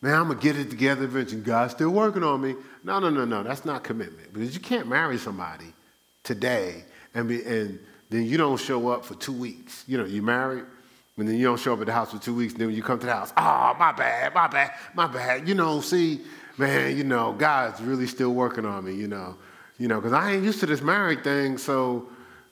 [0.00, 1.40] man, I'm gonna get it together eventually.
[1.40, 2.54] God's still working on me.
[2.84, 3.42] No, no, no, no.
[3.42, 5.72] That's not commitment because you can't marry somebody
[6.22, 7.78] today and be and
[8.10, 9.84] then you don't show up for two weeks.
[9.86, 10.64] You know, you married,
[11.16, 12.76] and then you don't show up at the house for two weeks, and then when
[12.76, 15.48] you come to the house, oh, my bad, my bad, my bad.
[15.48, 16.20] You know, see,
[16.56, 19.36] man, you know, God's really still working on me, you know.
[19.78, 22.08] You know, because I ain't used to this married thing, so,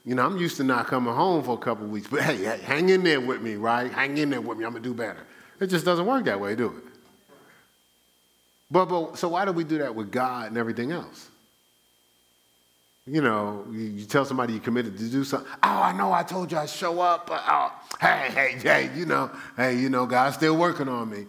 [0.07, 2.07] you know, I'm used to not coming home for a couple weeks.
[2.07, 3.91] But hey, hey, hang in there with me, right?
[3.91, 4.65] Hang in there with me.
[4.65, 5.27] I'm to do better.
[5.59, 6.85] It just doesn't work that way, do it?
[8.71, 11.29] But, but so why do we do that with God and everything else?
[13.05, 15.51] You know, you, tell somebody you committed to do something.
[15.63, 17.27] Oh, I know I told you I'd show up.
[17.27, 21.27] But, oh, hey, hey, hey, you know, hey, you know, God's still working on me.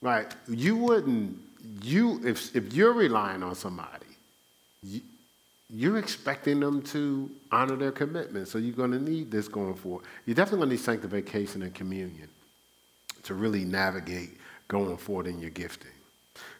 [0.00, 0.34] Right.
[0.48, 1.38] You wouldn't,
[1.82, 4.06] you, if, if you're relying on somebody,
[4.82, 5.02] you,
[5.74, 8.46] you're expecting them to honor their commitment.
[8.46, 10.04] So you're going to need this going forward.
[10.24, 12.28] You're definitely going to need sanctification and communion
[13.24, 15.90] to really navigate going forward in your gifting.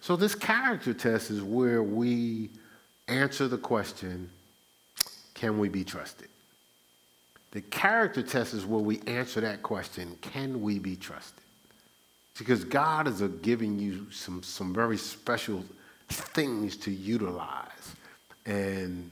[0.00, 2.50] So this character test is where we
[3.06, 4.30] answer the question
[5.34, 6.28] can we be trusted?
[7.52, 11.44] The character test is where we answer that question can we be trusted?
[12.36, 15.64] Because God is giving you some, some very special
[16.08, 17.73] things to utilize.
[18.46, 19.10] And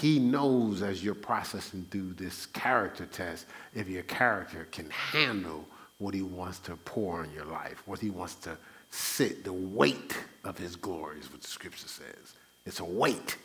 [0.00, 5.64] He knows as you're processing through this character test if your character can handle
[5.98, 8.56] what He wants to pour in your life, what He wants to
[8.90, 12.34] sit, the weight of His glory is what the scripture says.
[12.64, 13.36] It's a weight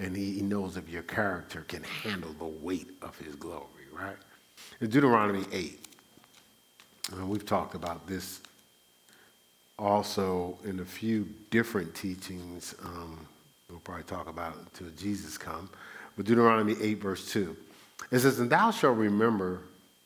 [0.00, 4.16] and he, he knows if your character can handle the weight of his glory, right?
[4.80, 5.80] In Deuteronomy 8,
[7.12, 8.40] and we've talked about this
[9.78, 12.74] also in a few different teachings.
[12.84, 13.26] Um,
[13.70, 15.68] we'll probably talk about it until Jesus comes.
[16.16, 17.54] But Deuteronomy 8, verse 2,
[18.10, 19.60] it says, And thou shalt remember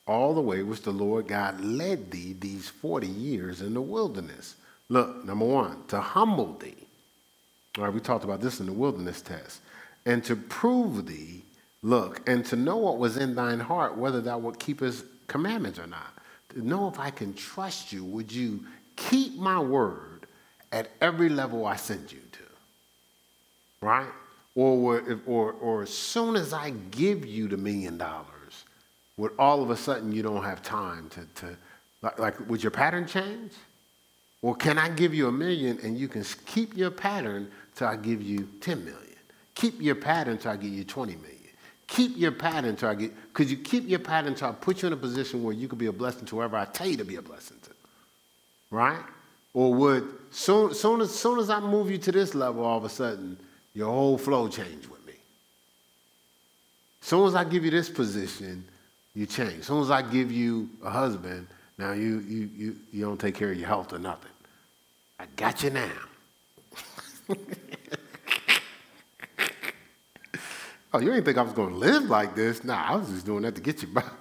[0.05, 4.55] all the way which the Lord God led thee these 40 years in the wilderness.
[4.89, 6.75] Look, number one, to humble thee.
[7.77, 9.61] All right, we talked about this in the wilderness test
[10.05, 11.43] and to prove thee,
[11.81, 15.79] look, and to know what was in thine heart, whether thou would keep his commandments
[15.79, 16.13] or not.
[16.49, 18.65] To know if I can trust you, would you
[18.97, 20.27] keep my word
[20.73, 22.19] at every level I send you?
[23.83, 24.07] Right?
[24.55, 28.65] Or, or, or as soon as I give you the million dollars,
[29.17, 31.57] would all of a sudden you don't have time to, to
[32.01, 33.51] like, like, would your pattern change?
[34.41, 37.95] Or can I give you a million and you can keep your pattern till I
[37.95, 38.99] give you 10 million?
[39.55, 41.29] Keep your pattern till I give you 20 million.
[41.87, 44.87] Keep your pattern till I get, because you keep your pattern till I put you
[44.87, 47.05] in a position where you could be a blessing to whoever I tell you to
[47.05, 47.69] be a blessing to.
[48.71, 49.03] Right?
[49.53, 52.85] Or would, soon, soon, as, soon as I move you to this level, all of
[52.85, 53.37] a sudden,
[53.73, 55.13] your whole flow change with me.
[57.01, 58.65] As Soon as I give you this position,
[59.13, 59.59] you change.
[59.59, 63.35] As soon as I give you a husband, now you, you, you, you don't take
[63.35, 64.31] care of your health or nothing.
[65.19, 65.91] I got you now.
[70.95, 72.63] Oh, you ain't think I was going to live like this?
[72.63, 74.13] Nah, I was just doing that to get you back.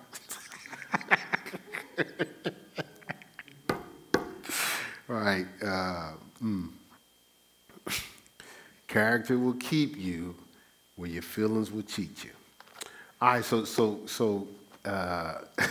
[5.06, 5.44] right.
[5.62, 6.12] Uh,
[6.42, 6.70] mm.
[8.92, 10.34] Character will keep you
[10.96, 12.30] where your feelings will cheat you.
[13.22, 14.46] All right, so so so
[14.84, 15.36] uh,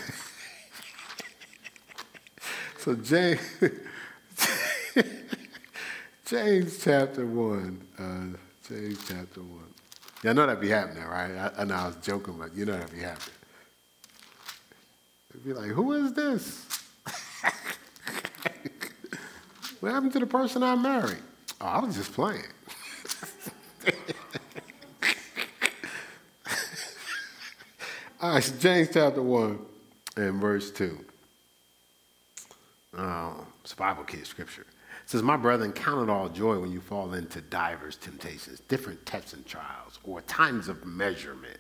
[2.79, 3.39] so James
[6.25, 7.86] James chapter one.
[7.95, 8.36] Uh,
[8.67, 9.71] James chapter one.
[10.23, 11.29] Y'all know that be happening, right?
[11.31, 13.36] I, I know I was joking, but you know that be happening.
[15.29, 16.65] It'd be like, who is this?
[19.79, 21.21] what happened to the person I married?
[21.62, 22.45] Oh, I was just playing.
[28.22, 29.60] All right, so James chapter 1
[30.17, 30.98] and verse 2.
[32.96, 34.62] Um, it's Bible kid scripture.
[34.62, 39.04] It says, My brethren, count it all joy when you fall into divers temptations, different
[39.08, 41.58] tests and trials, or times of measurement.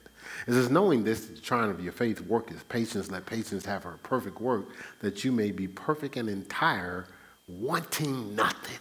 [0.47, 3.09] It says, knowing this, the trying of your faith work is patience.
[3.09, 4.67] Let patience have her perfect work,
[4.99, 7.07] that you may be perfect and entire,
[7.47, 8.77] wanting nothing.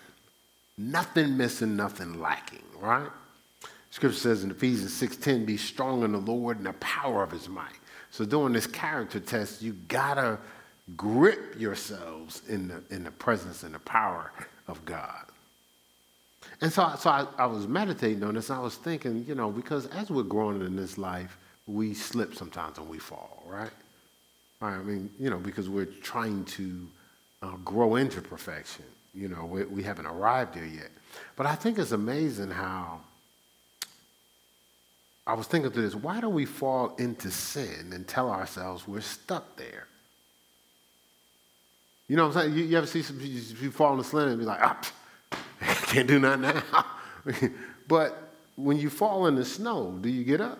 [0.76, 3.08] Nothing missing, nothing lacking, right?
[3.90, 7.48] Scripture says in Ephesians 6:10, be strong in the Lord and the power of his
[7.48, 7.78] might.
[8.10, 10.38] So during this character test, you gotta
[10.96, 14.32] grip yourselves in the, in the presence and the power
[14.66, 15.26] of God.
[16.60, 19.86] And so, so I, I was meditating on this, I was thinking, you know, because
[19.88, 23.70] as we're growing in this life, we slip sometimes and we fall, right?
[24.60, 26.88] right I mean, you know, because we're trying to
[27.42, 28.84] uh, grow into perfection.
[29.14, 30.90] You know, we, we haven't arrived there yet.
[31.36, 33.00] But I think it's amazing how
[35.26, 35.94] I was thinking through this.
[35.94, 39.86] Why do we fall into sin and tell ourselves we're stuck there?
[42.08, 42.58] You know what I'm saying?
[42.58, 44.80] You, you ever see some people fall in the slip and be like, ah,
[45.86, 46.84] can't do nothing now.
[47.88, 50.58] but when you fall in the snow, do you get up?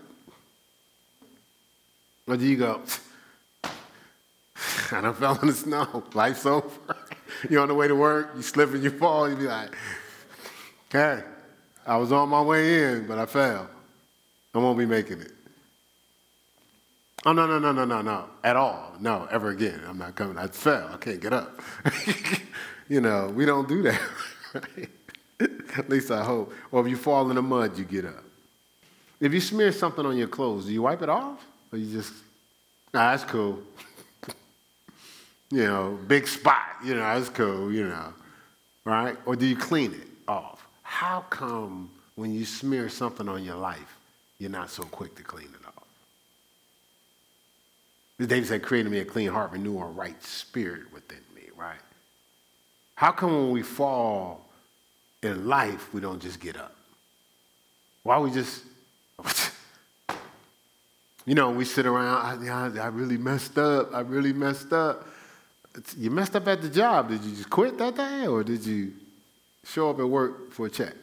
[2.29, 2.81] Or do you go,
[3.64, 6.05] I done fell in the snow.
[6.14, 6.70] Life's over.
[7.49, 9.75] You're on the way to work, you slip and you fall, you be like,
[10.88, 11.25] okay,
[11.87, 13.68] I was on my way in, but I fell.
[14.54, 15.32] I won't be making it.
[17.26, 18.94] Oh, no, no, no, no, no, no, at all.
[18.98, 19.80] No, ever again.
[19.86, 20.38] I'm not coming.
[20.38, 20.90] I fell.
[20.92, 21.60] I can't get up.
[22.88, 24.00] you know, we don't do that?
[25.76, 26.52] At least I hope.
[26.72, 28.24] Or if you fall in the mud, you get up.
[29.20, 31.44] If you smear something on your clothes, do you wipe it off?
[31.70, 32.12] Or you just,
[32.94, 33.62] nah, that's cool.
[35.50, 38.14] you know, big spot, you know, that's cool, you know,
[38.84, 39.16] right?
[39.26, 40.66] Or do you clean it off?
[40.82, 43.99] How come when you smear something on your life,
[44.40, 45.85] you're not so quick to clean it off?
[48.18, 51.81] The David said, created me a clean heart, renew a right spirit within me, right?
[52.94, 54.46] How come when we fall
[55.22, 56.74] in life, we don't just get up?
[58.03, 58.62] Why we just,
[61.26, 65.07] you know, we sit around, I, I, really messed up, I really messed up.
[65.74, 67.09] It's, you messed up at the job.
[67.09, 68.92] Did you just quit that day or did you
[69.64, 70.94] show up at work for a check?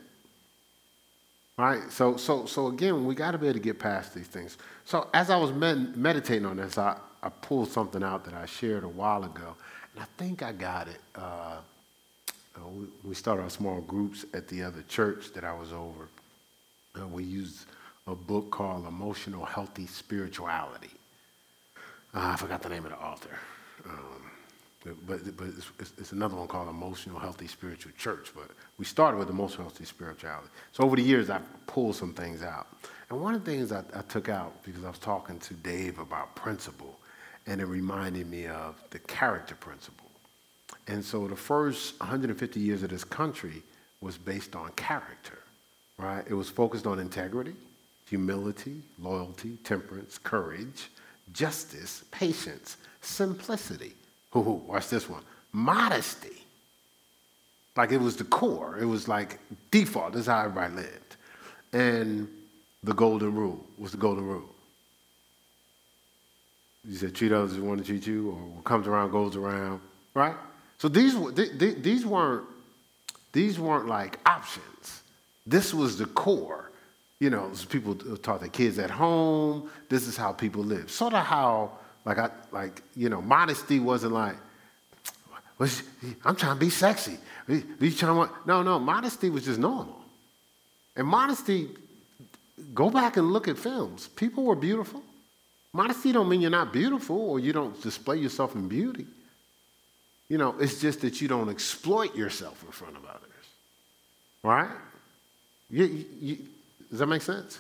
[1.58, 1.92] Right?
[1.92, 4.58] So, so, so again, we got to be able to get past these things.
[4.86, 8.46] So as I was med- meditating on this, I, I pulled something out that I
[8.46, 9.56] shared a while ago,
[9.94, 11.00] and I think I got it.
[11.16, 11.58] Uh,
[12.56, 12.60] uh,
[13.04, 16.08] we, started our small groups at the other church that I was over.
[17.00, 17.66] Uh, we used
[18.06, 20.92] a book called Emotional Healthy Spirituality.
[22.14, 23.38] Uh, I forgot the name of the author.
[23.86, 24.27] Um,
[25.06, 28.32] but, but it's, it's, another one called Emotional Healthy Spiritual Church.
[28.36, 30.50] But we started with Emotional Healthy Spirituality.
[30.72, 32.68] So over the years, I've pulled some things out.
[33.10, 36.00] And one of the things I, I took out, because I was talking to Dave
[36.00, 37.00] about principle,
[37.46, 40.10] and it reminded me of the character principle.
[40.88, 43.64] And so the first 150 years of this country
[44.02, 45.40] was based on character,
[45.98, 46.24] right?
[46.28, 47.56] It was focused on integrity,
[48.08, 50.90] humility, loyalty, temperance, courage,
[51.34, 53.94] justice, patience, simplicity.
[54.36, 55.24] Ooh, watch this one.
[55.52, 56.44] Modesty.
[57.76, 58.78] Like it was the core.
[58.80, 59.40] It was like
[59.72, 60.14] default.
[60.14, 61.16] This is how everybody lived.
[61.74, 62.28] And
[62.84, 63.64] the golden rule.
[63.78, 64.50] was the golden rule?
[66.88, 69.36] You said treat others as you want to treat you, or what comes around goes
[69.36, 69.82] around,
[70.14, 70.36] right?
[70.78, 71.16] So these
[71.58, 72.46] these weren't
[73.34, 75.04] these weren't like options.
[75.46, 76.72] This was the core.
[77.20, 79.70] You know, people taught their kids at home.
[79.90, 80.92] This is how people live.
[80.92, 81.72] Sort of how,
[82.08, 84.38] like I like you know, modesty wasn't like.
[86.24, 87.18] I'm trying to be sexy.
[87.48, 88.80] You trying to, no, no.
[88.80, 90.00] Modesty was just normal,
[90.96, 91.70] and modesty.
[92.74, 94.08] Go back and look at films.
[94.08, 95.04] People were beautiful.
[95.74, 99.06] Modesty don't mean you're not beautiful or you don't display yourself in beauty.
[100.28, 103.46] You know, it's just that you don't exploit yourself in front of others.
[104.44, 104.76] Right?
[105.70, 106.38] You, you,
[106.90, 107.60] does that make sense?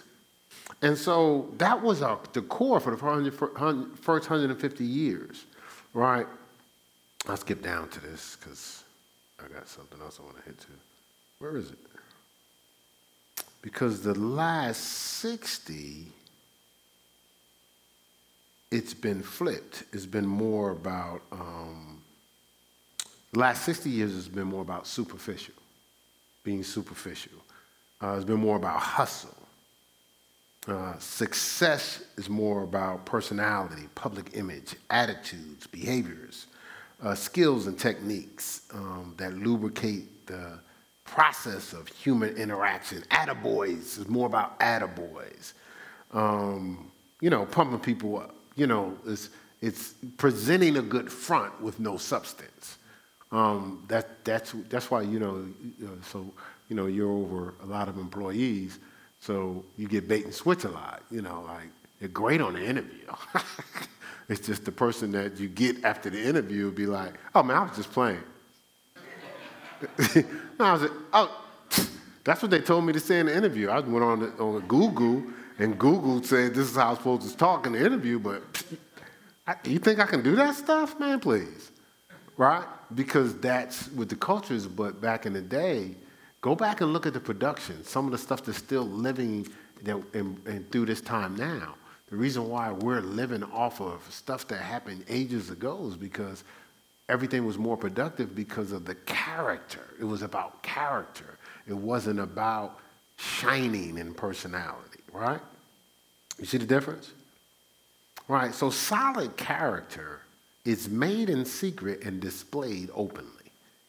[0.82, 5.46] And so that was our, the core for the first 150 years,
[5.94, 6.28] right?
[7.28, 8.84] I'll skip down to this because
[9.44, 10.68] I got something else I want to hit to.
[11.40, 11.78] Where is it?
[13.62, 14.82] Because the last
[15.20, 16.06] 60,
[18.72, 19.84] it's been flipped.
[19.94, 22.02] It's been more about, um,
[23.34, 25.56] the last 60 years has been more about superficial,
[26.44, 27.34] being superficial.
[28.02, 29.37] Uh, it's been more about hustle.
[30.68, 36.48] Uh, success is more about personality, public image, attitudes, behaviors,
[37.02, 40.60] uh, skills, and techniques um, that lubricate the
[41.06, 43.02] process of human interaction.
[43.12, 45.54] Attaboys is more about attaboys.
[46.12, 46.92] Um,
[47.22, 48.36] you know, pumping people up.
[48.56, 49.30] You know, it's,
[49.62, 52.78] it's presenting a good front with no substance.
[53.32, 55.46] Um, that, that's, that's why, you know,
[56.12, 56.30] so,
[56.68, 58.80] you know, you're over a lot of employees
[59.28, 61.04] so you get bait and switch a lot.
[61.12, 61.68] You know, like
[62.00, 63.04] you're great on the interview.
[64.30, 67.58] it's just the person that you get after the interview will be like, oh man,
[67.58, 68.24] I was just playing.
[70.16, 70.24] no,
[70.62, 71.46] I was like, oh,
[72.24, 73.68] that's what they told me to say in the interview.
[73.68, 75.22] I went on, the, on Google
[75.60, 78.44] and Google said this is how I'm supposed to talk in the interview, but
[79.46, 80.98] I, you think I can do that stuff?
[81.02, 81.72] Man, please.
[82.38, 82.64] Right?
[82.96, 85.96] Because that's what the culture is, but back in the day,
[86.48, 89.46] Go back and look at the production, some of the stuff that's still living
[89.84, 91.76] that and through this time now.
[92.10, 96.46] The reason why we're living off of stuff that happened ages ago is because
[97.10, 99.90] everything was more productive because of the character.
[100.00, 101.38] It was about character.
[101.68, 102.80] It wasn't about
[103.18, 105.42] shining in personality, right?
[106.40, 107.12] You see the difference?
[108.30, 110.22] Right, so solid character
[110.64, 113.37] is made in secret and displayed openly.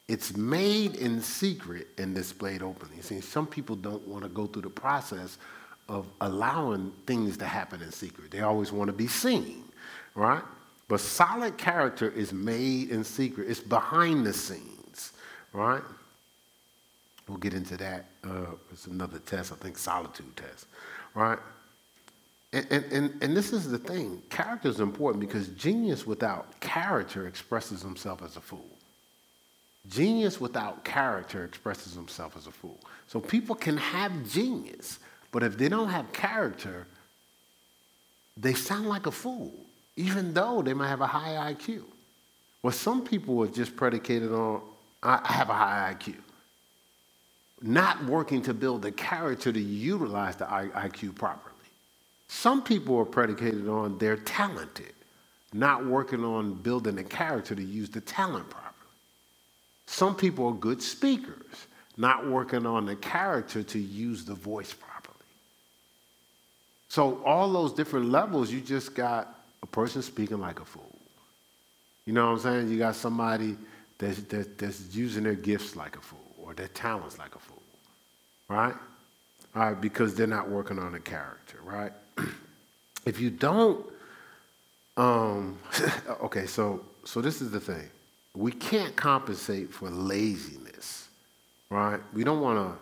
[0.08, 2.96] It's made in secret and displayed openly.
[2.96, 5.36] You see, some people don't want to go through the process
[5.88, 8.30] of allowing things to happen in secret.
[8.30, 9.64] They always want to be seen,
[10.14, 10.42] right?
[10.88, 13.50] But solid character is made in secret.
[13.50, 15.12] It's behind the scenes,
[15.52, 15.82] right?
[17.28, 18.06] We'll get into that.
[18.24, 20.66] Uh, it's another test, I think, solitude test,
[21.14, 21.38] right?
[22.54, 27.26] And, and, and, and this is the thing character is important because genius without character
[27.26, 28.77] expresses himself as a fool.
[29.88, 32.78] Genius without character expresses himself as a fool.
[33.06, 34.98] So people can have genius,
[35.32, 36.86] but if they don't have character,
[38.36, 39.52] they sound like a fool,
[39.96, 41.82] even though they might have a high IQ.
[42.62, 44.62] Well, some people are just predicated on,
[45.02, 46.16] I have a high IQ.
[47.62, 51.54] Not working to build the character to utilize the IQ properly.
[52.28, 54.92] Some people are predicated on they're talented,
[55.52, 58.67] not working on building the character to use the talent properly.
[59.90, 61.66] Some people are good speakers,
[61.96, 65.16] not working on the character to use the voice properly.
[66.90, 70.94] So, all those different levels, you just got a person speaking like a fool.
[72.04, 72.68] You know what I'm saying?
[72.68, 73.56] You got somebody
[73.96, 77.62] that's, that, that's using their gifts like a fool or their talents like a fool,
[78.50, 78.74] right?
[79.56, 81.92] All right, because they're not working on the character, right?
[83.06, 83.86] if you don't,
[84.98, 85.58] um,
[86.24, 87.88] okay, so so this is the thing
[88.38, 91.08] we can't compensate for laziness,
[91.70, 91.98] right?
[92.14, 92.78] We don't want to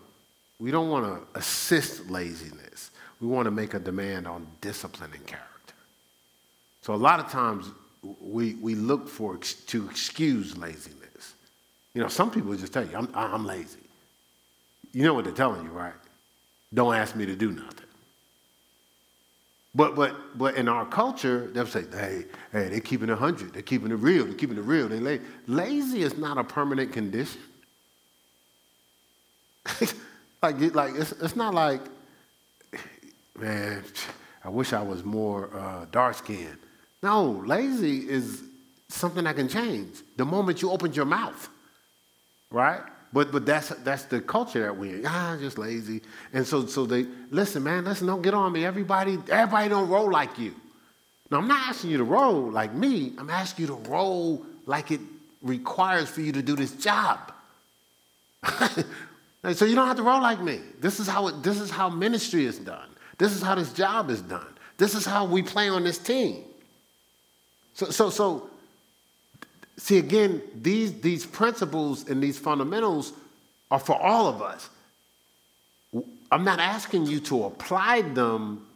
[0.59, 2.91] we don't want to assist laziness.
[3.21, 5.75] We want to make a demand on discipline and character.
[6.83, 7.71] So a lot of times
[8.21, 11.35] we, we look for to excuse laziness.
[11.93, 13.81] You know, some people just tell you, I'm, I'm lazy.
[14.93, 15.93] You know what they're telling you, right?
[16.73, 17.86] Don't ask me to do nothing.
[19.77, 23.61] But but but in our culture, they'll say, hey, hey, they're keeping it hundred, they're
[23.61, 24.89] keeping it real, they're keeping it real.
[24.89, 25.23] They lazy.
[25.47, 27.43] Lazy is not a permanent condition.
[30.43, 31.83] like like it's, it's not like,
[33.39, 33.85] man,
[34.43, 36.59] I wish I was more uh, dark skinned.
[37.03, 38.45] No, lazy is
[38.89, 41.51] something that can change the moment you open your mouth,
[42.51, 42.81] right?
[43.13, 45.07] But but that's that's the culture that we're in.
[45.07, 46.03] Ah, just lazy.
[46.33, 48.65] And so so they listen, man, listen, don't get on me.
[48.65, 50.55] Everybody, everybody don't roll like you.
[51.31, 53.13] Now I'm not asking you to roll like me.
[53.19, 55.01] I'm asking you to roll like it
[55.43, 57.33] requires for you to do this job.
[59.55, 60.61] so you don't have to roll like me.
[60.81, 62.89] This is how it, this is how ministry is done.
[63.19, 64.47] This is how this job is done.
[64.77, 66.45] This is how we play on this team.
[67.75, 68.51] So so so
[69.79, 73.13] See, again, these, these principles and these fundamentals
[73.71, 74.69] are for all of us.
[76.31, 78.67] I'm not asking you to apply them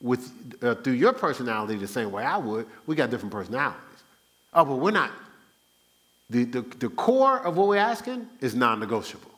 [0.00, 0.30] with,
[0.62, 2.66] uh, through your personality the same way I would.
[2.86, 3.80] We got different personalities.
[4.52, 5.10] Oh, but we're not.
[6.30, 9.30] The, the, the core of what we're asking is non negotiable.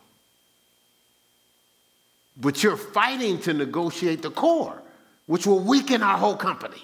[2.36, 4.82] But you're fighting to negotiate the core.
[5.26, 6.82] which will weaken our whole company.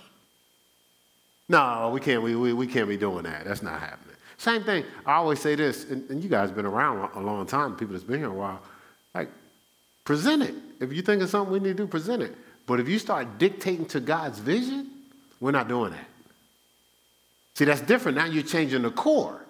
[1.48, 3.44] No, we can't, we, we, we can't be doing that.
[3.44, 4.11] That's not happening.
[4.42, 7.46] Same thing, I always say this, and, and you guys have been around a long
[7.46, 8.60] time, people that's been here a while.
[9.14, 9.28] Like,
[10.02, 10.52] present it.
[10.80, 12.34] If you think of something we need to do, present it.
[12.66, 14.90] But if you start dictating to God's vision,
[15.38, 16.08] we're not doing that.
[17.54, 18.18] See, that's different.
[18.18, 19.40] Now you're changing the core.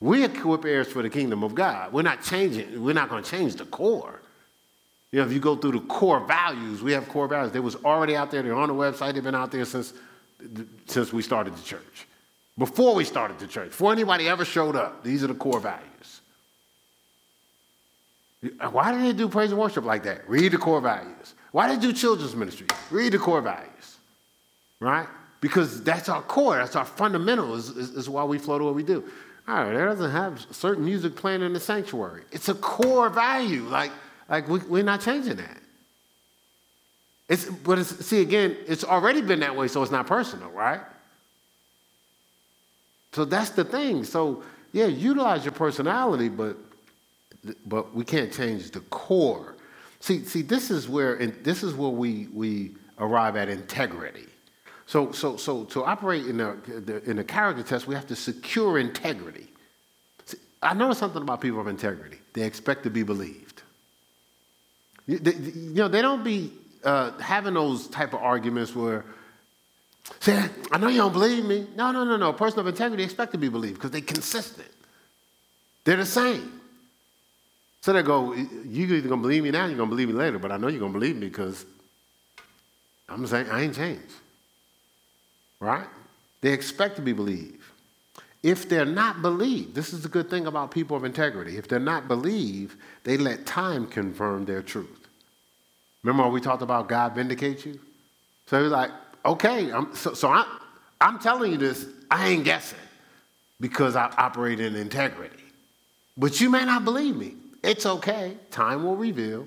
[0.00, 1.92] We equip heirs for the kingdom of God.
[1.92, 4.22] We're not changing, we're not going to change the core.
[5.12, 7.52] You know, if you go through the core values, we have core values.
[7.52, 8.42] They was already out there.
[8.42, 9.14] They're on the website.
[9.14, 9.92] They've been out there since,
[10.86, 12.08] since we started the church.
[12.56, 16.20] Before we started the church, before anybody ever showed up, these are the core values.
[18.70, 20.28] Why did they do praise and worship like that?
[20.28, 21.34] Read the core values.
[21.50, 22.66] Why did they do children's ministry?
[22.90, 23.96] Read the core values.
[24.80, 25.08] Right?
[25.40, 28.74] Because that's our core, that's our fundamental, is, is, is why we flow to what
[28.74, 29.04] we do.
[29.46, 32.22] All right, there doesn't have certain music playing in the sanctuary.
[32.32, 33.62] It's a core value.
[33.62, 33.92] Like,
[34.28, 35.58] like we, we're not changing that.
[37.28, 40.80] It's, but it's, see, again, it's already been that way, so it's not personal, right?
[43.14, 44.02] So that's the thing.
[44.04, 44.42] So,
[44.72, 46.56] yeah, utilize your personality, but,
[47.64, 49.54] but we can't change the core.
[50.00, 54.26] See, see, this is where, this is where we, we arrive at integrity.
[54.86, 56.56] So, so, so to operate in a,
[57.06, 59.46] in a character test, we have to secure integrity.
[60.26, 62.18] See, I noticed something about people of integrity.
[62.32, 63.62] They expect to be believed.
[65.06, 66.52] You, they, you know, they don't be
[66.82, 69.04] uh, having those type of arguments where,
[70.20, 71.66] say, I know you don't believe me.
[71.76, 72.30] No, no, no, no.
[72.30, 74.68] A person of integrity expect to be believed because they're consistent.
[75.84, 76.60] They're the same.
[77.82, 80.50] So they go, you're either gonna believe me now, you're gonna believe me later, but
[80.50, 81.66] I know you're gonna believe me because
[83.08, 84.14] I'm saying I ain't changed.
[85.60, 85.86] Right?
[86.40, 87.62] They expect to be believed.
[88.42, 91.56] If they're not believed, this is the good thing about people of integrity.
[91.56, 95.08] If they're not believed, they let time confirm their truth.
[96.02, 97.80] Remember we talked about God vindicate you?
[98.46, 98.90] So he's like,
[99.24, 100.46] okay, I'm, so, so I,
[101.00, 102.78] I'm telling you this, I ain't guessing
[103.60, 105.36] because I operate in integrity.
[106.16, 107.34] But you may not believe me.
[107.62, 108.36] It's okay.
[108.50, 109.46] Time will reveal.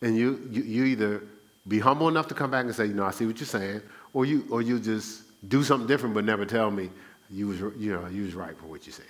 [0.00, 1.22] And you, you, you either
[1.68, 3.82] be humble enough to come back and say, you know, I see what you're saying,
[4.14, 6.90] or you, or you just do something different but never tell me
[7.30, 9.06] you was, you know, you was right for what you said.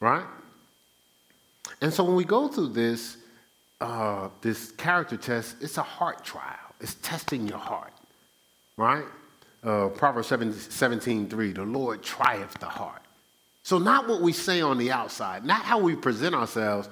[0.00, 0.24] Right?
[1.80, 3.16] And so when we go through this,
[3.80, 6.56] uh, this character test, it's a heart trial.
[6.80, 7.92] It's testing your heart.
[8.76, 9.04] Right?
[9.64, 13.02] Uh, Proverbs 17, 3, the Lord trieth the heart.
[13.62, 16.88] So not what we say on the outside, not how we present ourselves.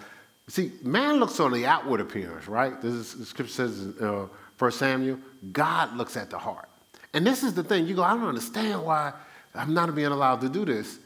[0.49, 2.80] See, man looks on the outward appearance, right?
[2.82, 4.26] This is, the scripture says uh,
[4.59, 5.18] 1 Samuel,
[5.53, 6.68] God looks at the heart.
[7.12, 7.87] And this is the thing.
[7.87, 9.12] You go, I don't understand why
[9.55, 10.99] I'm not being allowed to do this.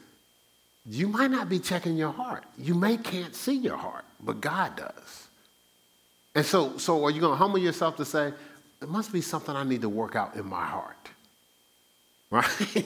[0.85, 2.45] You might not be checking your heart.
[2.57, 5.27] You may can't see your heart, but God does.
[6.33, 8.33] And so, so are you going to humble yourself to say,
[8.79, 10.95] there must be something I need to work out in my heart?
[12.31, 12.85] Right?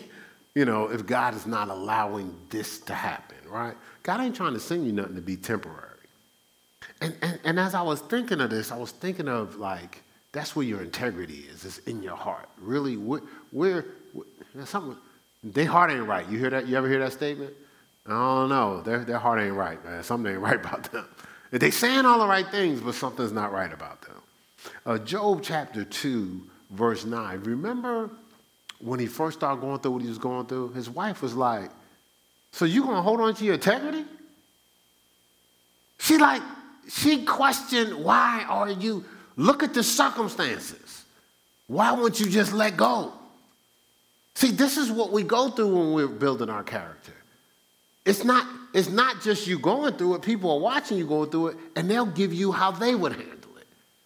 [0.56, 3.76] you know, if God is not allowing this to happen, right?
[4.04, 5.90] God ain't trying to send you nothing to be temporary.
[7.02, 10.56] And, and, and as I was thinking of this, I was thinking of like, that's
[10.56, 11.66] where your integrity is.
[11.66, 12.48] It's in your heart.
[12.58, 13.20] Really, where,
[13.52, 14.96] where, where something,
[15.44, 16.26] their heart ain't right.
[16.30, 16.66] You hear that?
[16.66, 17.54] You ever hear that statement?
[18.06, 18.82] I don't know.
[18.82, 20.04] Their, their heart ain't right, man.
[20.04, 21.06] Something ain't right about them.
[21.52, 24.23] They saying all the right things, but something's not right about them.
[24.86, 26.42] Uh, Job chapter 2,
[26.72, 27.42] verse 9.
[27.42, 28.10] Remember
[28.80, 30.70] when he first started going through what he was going through?
[30.74, 31.70] His wife was like,
[32.52, 34.06] So you gonna hold on to your integrity?
[36.00, 36.42] She like,
[36.90, 39.06] she questioned, why are you
[39.36, 41.06] Look at the circumstances.
[41.68, 43.14] Why won't you just let go?
[44.36, 47.14] See, this is what we go through when we're building our character.
[48.06, 51.50] It's not, it's not just you going through it, people are watching you going through
[51.50, 53.43] it, and they'll give you how they would handle it.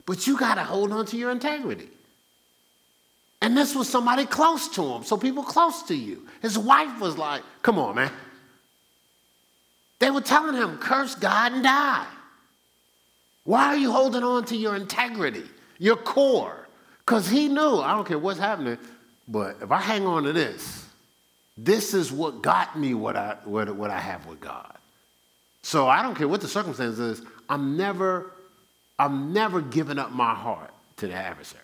[0.08, 1.90] But you got to hold on to your integrity.
[3.42, 6.28] And this was somebody close to him, so people close to you.
[6.42, 8.12] His wife was like, Come on, man.
[10.00, 12.08] They were telling him, Curse God and die.
[13.44, 15.44] Why are you holding on to your integrity,
[15.78, 16.68] your core?
[17.00, 18.78] Because he knew, I don't care what's happening,
[19.28, 20.86] but if I hang on to this,
[21.58, 24.74] this is what got me what I, what, what I have with God.
[25.62, 28.32] So I don't care what the circumstances is, I'm never,
[29.00, 31.62] I'm never giving up my heart to the adversary.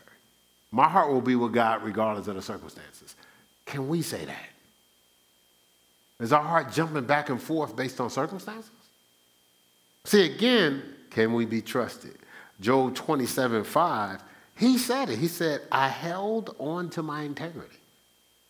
[0.72, 3.16] My heart will be with God regardless of the circumstances.
[3.66, 4.50] Can we say that?
[6.20, 8.72] Is our heart jumping back and forth based on circumstances?
[10.06, 12.18] See, again, can we be trusted?
[12.60, 14.24] Job 27 5,
[14.58, 15.20] he said it.
[15.20, 17.78] He said, I held on to my integrity.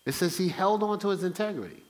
[0.06, 1.82] It says he held on to his integrity.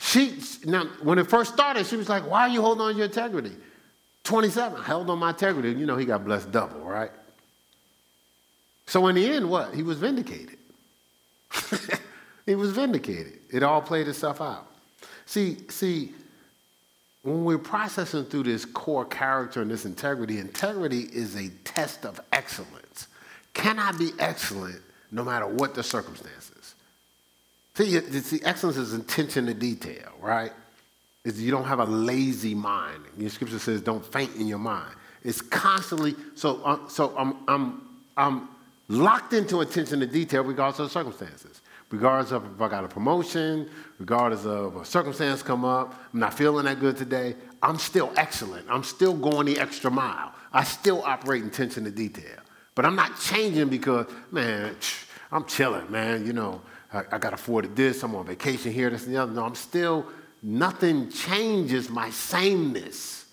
[0.00, 2.96] She, now, when it first started, she was like, Why are you holding on to
[2.96, 3.52] your integrity?
[4.24, 5.72] 27, I held on my integrity.
[5.72, 7.10] You know, he got blessed double, right?
[8.86, 9.74] So in the end, what?
[9.74, 10.58] He was vindicated.
[12.46, 13.38] he was vindicated.
[13.50, 14.66] It all played itself out.
[15.26, 16.14] See, see,
[17.22, 22.20] when we're processing through this core character and this integrity, integrity is a test of
[22.32, 23.08] excellence.
[23.52, 26.74] Can I be excellent no matter what the circumstances?
[27.74, 30.52] See, see excellence is attention to detail, right?
[31.28, 33.04] Is you don't have a lazy mind.
[33.16, 36.62] Your scripture says, "Don't faint in your mind." It's constantly so.
[36.64, 37.82] Uh, so I'm I'm
[38.16, 38.48] I'm
[38.88, 41.60] locked into attention to detail regardless of the circumstances
[41.90, 43.68] regardless of if I got a promotion,
[43.98, 48.66] regardless of a circumstance come up, I'm not feeling that good today, I'm still excellent.
[48.68, 50.32] I'm still going the extra mile.
[50.52, 52.38] I still operate in attention to detail.
[52.74, 54.76] But I'm not changing because, man,
[55.32, 56.26] I'm chilling, man.
[56.26, 56.60] You know,
[56.92, 59.32] I, I got afforded this, I'm on vacation here, this and the other.
[59.32, 60.06] No, I'm still,
[60.42, 63.26] nothing changes my sameness.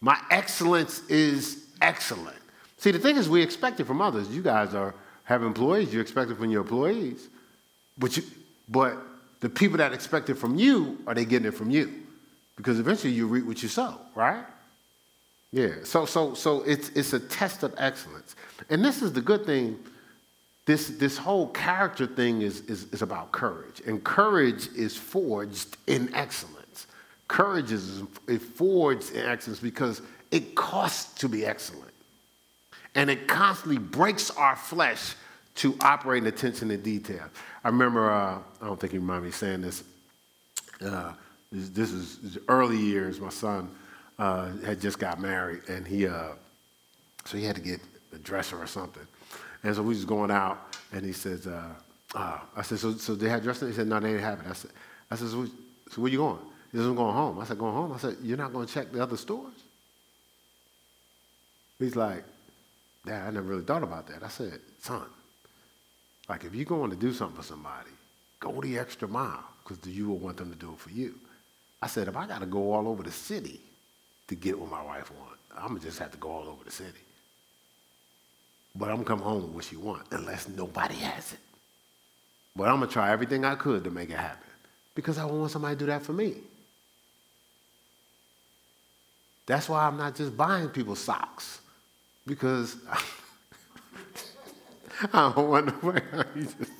[0.00, 2.36] My excellence is excellent.
[2.78, 4.28] See, the thing is, we expect it from others.
[4.28, 4.94] You guys are
[5.24, 7.28] have employees, you expect it from your employees.
[7.96, 8.24] But, you,
[8.68, 8.96] but
[9.40, 12.02] the people that expect it from you, are they getting it from you?
[12.56, 14.44] Because eventually you reap what you sow, right?
[15.52, 15.70] Yeah.
[15.82, 18.36] So so so it's it's a test of excellence.
[18.68, 19.78] And this is the good thing.
[20.70, 23.82] This this whole character thing is, is, is about courage.
[23.88, 26.86] And courage is forged in excellence.
[27.26, 28.04] Courage is,
[28.54, 30.00] forged in excellence because
[30.30, 31.90] it costs to be excellent.
[32.94, 35.16] And it constantly breaks our flesh
[35.56, 37.24] to operate in attention to detail.
[37.64, 39.82] I remember, uh, I don't think you mind me saying this,
[40.86, 41.14] uh,
[41.50, 43.18] this, this is early years.
[43.18, 43.68] My son
[44.20, 46.28] uh, had just got married, and he, uh,
[47.24, 47.80] so he had to get
[48.12, 49.06] a dresser or something.
[49.62, 51.74] And so we was going out, and he says, uh,
[52.14, 53.68] uh, I said, so, so they had dressing?
[53.68, 54.46] He said, no, they didn't have it.
[54.48, 54.70] I said,
[55.10, 55.46] I said so,
[55.90, 56.38] so where you going?
[56.72, 57.38] He said, I'm going home.
[57.38, 57.92] I said, going home?
[57.92, 59.54] I said, you're not going to check the other stores?
[61.78, 62.24] He's like,
[63.06, 64.22] Dad, I never really thought about that.
[64.22, 65.06] I said, son,
[66.28, 67.90] like if you're going to do something for somebody,
[68.38, 71.14] go the extra mile because you will want them to do it for you.
[71.82, 73.60] I said, if I got to go all over the city
[74.28, 76.62] to get what my wife wants, I'm going to just have to go all over
[76.64, 77.00] the city.
[78.74, 81.40] But I'm to come home with what she wants unless nobody has it.
[82.54, 84.48] But I'm to try everything I could to make it happen
[84.94, 86.34] because I want somebody to do that for me.
[89.46, 91.60] That's why I'm not just buying people socks
[92.26, 92.76] because
[95.12, 96.02] I don't want to
[96.36, 96.70] just,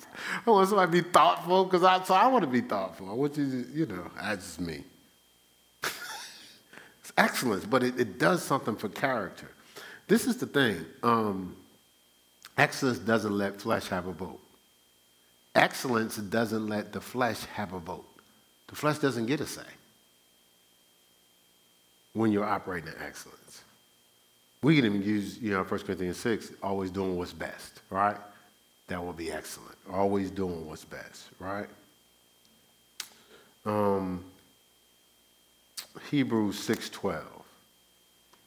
[0.45, 3.09] I want somebody to be thoughtful because I, so I want to be thoughtful.
[3.09, 4.83] I want you to, you know, that's just me.
[5.83, 9.49] it's excellence, but it, it, does something for character.
[10.07, 10.85] This is the thing.
[11.03, 11.55] Um,
[12.61, 14.39] excellence doesn't let flesh have a vote.
[15.55, 18.05] Excellence doesn't let the flesh have a vote.
[18.67, 19.71] The flesh doesn't get a say
[22.13, 23.63] when you're operating in excellence.
[24.61, 28.17] We can even use, you know, 1 Corinthians 6, always doing what's best, right?
[28.87, 29.77] That will be excellent.
[29.91, 31.67] Always doing what's best, right?
[33.65, 34.23] Um,
[36.11, 37.40] Hebrews 6.12.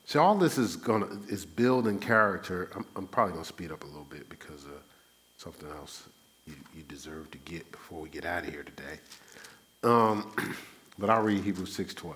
[0.07, 2.71] So all this is gonna is building character.
[2.75, 4.83] I'm, I'm probably gonna speed up a little bit because of
[5.39, 6.09] something else
[6.47, 8.99] you, you deserve to get before we get out of here today.
[9.83, 10.31] Um,
[10.99, 12.15] but I'll read Hebrews 6.12.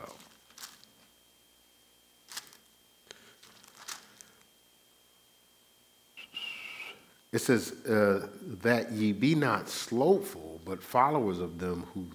[7.31, 8.29] It says, uh,
[8.63, 12.07] that ye be not slothful, but followers of them who,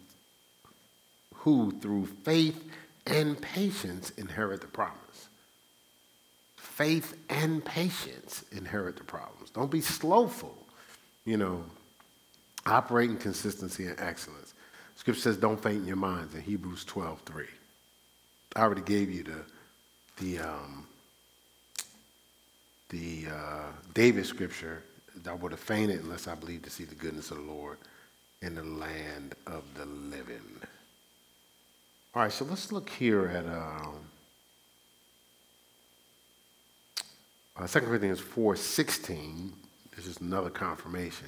[1.36, 2.64] who through faith
[3.06, 5.03] and patience inherit the promise.
[6.74, 9.52] Faith and patience inherit the problems.
[9.52, 10.58] Don't be slothful.
[11.24, 11.64] You know,
[12.66, 14.56] operate in consistency and excellence.
[14.96, 17.46] Scripture says, don't faint in your minds in Hebrews 12, 3.
[18.56, 19.46] I already gave you the,
[20.18, 20.88] the, um,
[22.90, 24.82] the uh, David scripture
[25.28, 27.78] I would have fainted unless I believed to see the goodness of the Lord
[28.42, 30.60] in the land of the living.
[32.16, 34.00] All right, so let's look here at um,
[37.58, 39.52] uh, 2 Corinthians 4.16.
[39.96, 41.28] This is another confirmation.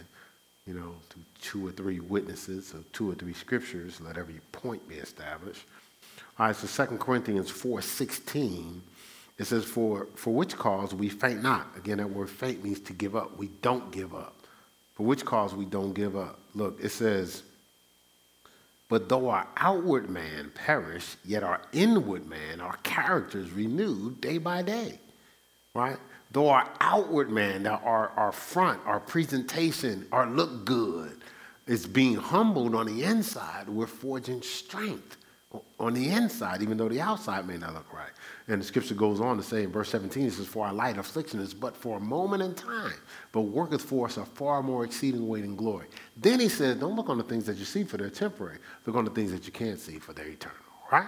[0.65, 4.87] You know, to two or three witnesses or two or three scriptures, let every point
[4.89, 5.63] be established.
[6.39, 8.81] All right, so 2 Corinthians 4.16
[9.37, 11.67] it says, for, for which cause we faint not.
[11.75, 13.37] Again, that word faint means to give up.
[13.37, 14.33] We don't give up.
[14.95, 16.39] For which cause we don't give up.
[16.53, 17.43] Look, it says,
[18.87, 24.37] but though our outward man perish, yet our inward man, our character is renewed day
[24.37, 24.99] by day.
[25.73, 25.97] Right?
[26.35, 31.21] Though our outward man, our, our front, our presentation, our look good,
[31.65, 35.15] is being humbled on the inside, we're forging strength
[35.79, 38.11] on the inside, even though the outside may not look right.
[38.49, 40.97] And the scripture goes on to say in verse 17, it says, For our light
[40.97, 42.99] affliction is but for a moment in time,
[43.31, 45.87] but worketh for us a far more exceeding weight in glory.
[46.17, 48.57] Then he says, Don't look on the things that you see, for they're temporary.
[48.85, 50.57] Look on the things that you can't see, for they're eternal.
[50.91, 51.07] Right?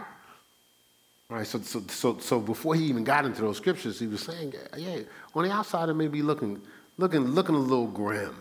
[1.29, 4.53] Right, so, so, so, so before he even got into those scriptures, he was saying,
[4.77, 4.99] yeah,
[5.35, 6.61] on the outside it may be looking,
[6.97, 8.35] looking, looking a little grim.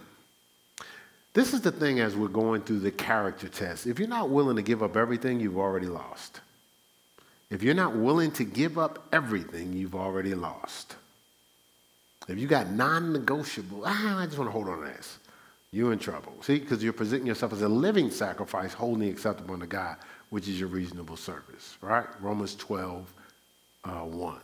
[1.35, 3.87] This is the thing as we're going through the character test.
[3.87, 6.41] If you're not willing to give up everything, you've already lost.
[7.51, 10.95] If you're not willing to give up everything, you've already lost.
[12.29, 15.19] If you got non negotiable, ah, I just want to hold on to this,
[15.77, 16.33] you're in trouble.
[16.41, 19.99] See, because you're presenting yourself as a living sacrifice, wholly acceptable unto God,
[20.31, 22.07] which is your reasonable service, right?
[22.19, 23.13] Romans 12,
[23.85, 24.39] uh, 1.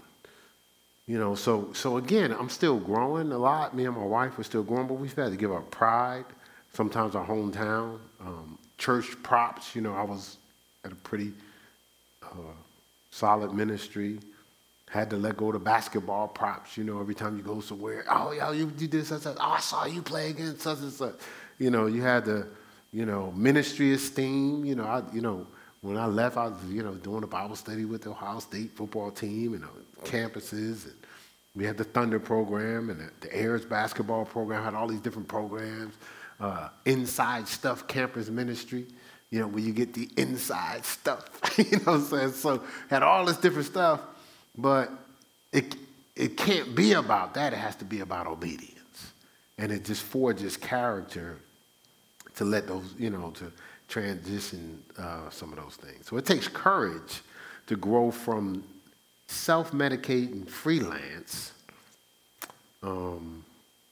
[1.06, 3.74] You know, so, so again, I'm still growing a lot.
[3.74, 6.26] Me and my wife are still growing, but we've had to give up pride,
[6.74, 9.74] sometimes our hometown, um, church props.
[9.74, 10.36] You know, I was
[10.84, 11.32] at a pretty
[12.22, 12.52] uh,
[13.10, 14.18] solid ministry.
[14.93, 18.05] Had to let go of the basketball props, you know, every time you go somewhere.
[18.11, 19.38] Oh, yeah, you did such, such.
[19.40, 21.14] Oh, I saw you play against such and such.
[21.59, 22.47] You know, you had the,
[22.93, 24.66] you know, ministry esteem.
[24.66, 25.47] You know, I, you know,
[25.80, 28.76] when I left, I was, you know, doing a Bible study with the Ohio State
[28.76, 29.68] football team and uh,
[30.05, 30.84] campuses.
[30.84, 30.95] And
[31.57, 35.95] we had the Thunder program and the, the basketball program, had all these different programs.
[36.38, 38.84] Uh, inside stuff campus ministry
[39.32, 41.24] you know, where you get the inside stuff.
[41.57, 42.32] you know what I'm saying?
[42.32, 44.01] So had all this different stuff,
[44.57, 44.90] but
[45.53, 45.76] it
[46.14, 47.53] it can't be about that.
[47.53, 49.12] It has to be about obedience.
[49.59, 51.38] And it just forges character
[52.34, 53.53] to let those, you know, to
[53.88, 56.07] transition uh, some of those things.
[56.07, 57.22] So it takes courage
[57.66, 58.64] to grow from
[59.26, 61.53] self-medicating freelance.
[62.82, 63.44] Um,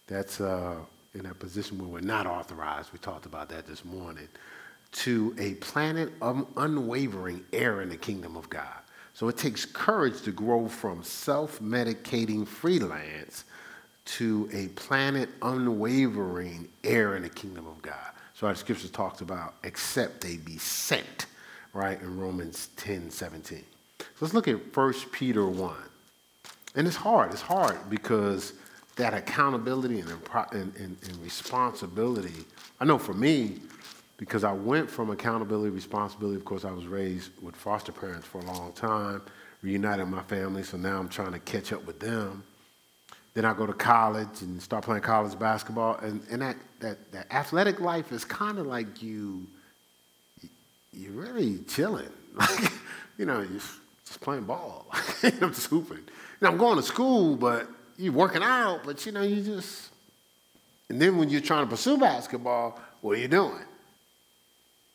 [0.07, 0.77] that's uh,
[1.15, 2.93] in a position where we're not authorized.
[2.93, 4.29] We talked about that this morning
[4.93, 8.81] to a planet of unwavering heir in the kingdom of God.
[9.15, 13.45] So it takes courage to grow from self medicating freelance
[14.05, 17.95] to a planet unwavering heir in the kingdom of God.
[18.35, 21.27] So our scripture talks about except they be sent,
[21.75, 23.63] right, in Romans 10 17.
[23.99, 25.75] So let's look at 1 Peter 1.
[26.75, 27.33] And it's hard.
[27.33, 28.55] It's hard because
[28.97, 32.45] that accountability and, and, and, and responsibility,
[32.81, 33.61] I know for me,
[34.21, 36.37] because I went from accountability, responsibility.
[36.37, 39.23] Of course, I was raised with foster parents for a long time,
[39.63, 42.45] reunited my family, so now I'm trying to catch up with them.
[43.33, 47.33] Then I go to college and start playing college basketball, and, and that, that, that
[47.33, 49.47] athletic life is kind of like you,
[50.93, 52.13] you're really chilling.
[52.37, 52.73] Like,
[53.19, 53.61] you know, you're
[54.07, 54.87] just playing ball.
[55.23, 56.05] I'm just hooping.
[56.43, 59.91] I'm going to school, but you're working out, but you know, you just,
[60.89, 63.65] and then when you're trying to pursue basketball, what are you doing?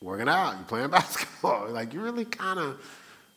[0.01, 1.69] Working out, you're playing basketball.
[1.69, 2.79] Like you're really kind of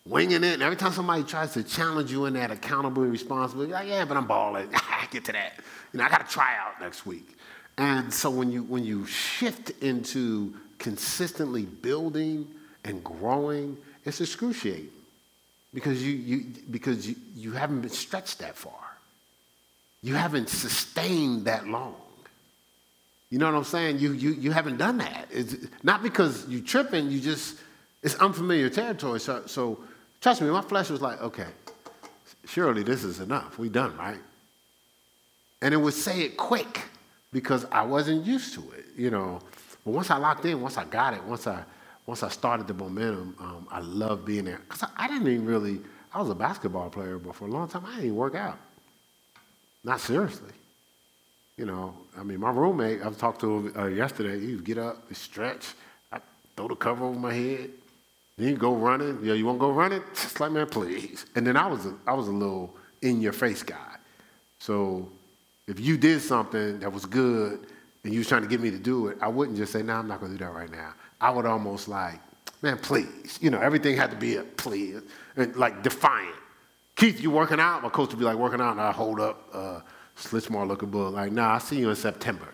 [0.05, 0.55] winging it.
[0.55, 4.05] And every time somebody tries to challenge you in that accountability, responsibility, you're like, yeah,
[4.05, 4.69] but I'm balling.
[5.11, 5.55] Get to that.
[5.93, 7.37] You know, I got to try out next week.
[7.79, 12.47] And so when you when you shift into consistently building
[12.85, 14.91] and growing, it's excruciating
[15.73, 18.73] because you, you because you, you haven't been stretched that far.
[20.03, 21.95] You haven't sustained that long.
[23.31, 23.99] You know what I'm saying?
[23.99, 25.29] You, you, you haven't done that.
[25.31, 27.59] It's not because you tripping, you just,
[28.03, 29.21] it's unfamiliar territory.
[29.21, 29.79] So, so
[30.21, 31.47] trust me, my flesh was like, okay,
[32.47, 33.59] surely this is enough.
[33.59, 34.19] We done, right?
[35.61, 36.83] And it would say it quick
[37.33, 39.41] because I wasn't used to it, you know.
[39.85, 41.63] But once I locked in, once I got it, once I,
[42.07, 44.61] once I started the momentum, um, I loved being there.
[44.67, 45.81] Because I, I didn't even really,
[46.15, 48.59] I was a basketball player, but for a long time, I didn't work out.
[49.85, 50.53] Not seriously.
[51.59, 54.39] You know, I mean, my roommate, I talking to him uh, yesterday.
[54.39, 55.75] He would get up, he'd stretch,
[56.13, 56.21] I
[56.57, 57.71] throw the cover over my head.
[58.37, 59.19] Then go running.
[59.25, 60.01] Yeah, you want to go running?
[60.15, 61.27] Just like, man, please.
[61.35, 63.97] And then I was a, I was a little in your face guy.
[64.61, 65.09] So
[65.67, 67.67] if you did something that was good
[68.05, 69.95] and you was trying to get me to do it, I wouldn't just say, no,
[69.95, 70.95] I'm not going to do that right now.
[71.21, 72.21] I would almost like,
[72.63, 73.41] man, please.
[73.43, 75.03] You know, everything had to be a please,
[75.37, 76.37] and like defiant.
[76.95, 77.83] Keith, you working out?
[77.83, 79.49] My coach would be like, working out, and I hold up.
[79.53, 79.81] Uh,
[80.19, 81.15] Slitchmore looking book.
[81.15, 82.49] Like, nah, I'll see you in September.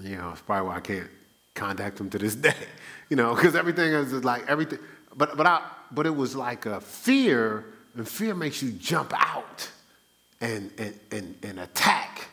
[0.00, 1.10] You know, it's probably why I can't
[1.54, 2.54] contact him to this day.
[3.08, 4.80] You know, because everything is like everything.
[5.16, 5.62] But but I
[5.92, 7.64] but it was like a fear,
[7.94, 9.70] and fear makes you jump out
[10.40, 12.28] and and and, and attack.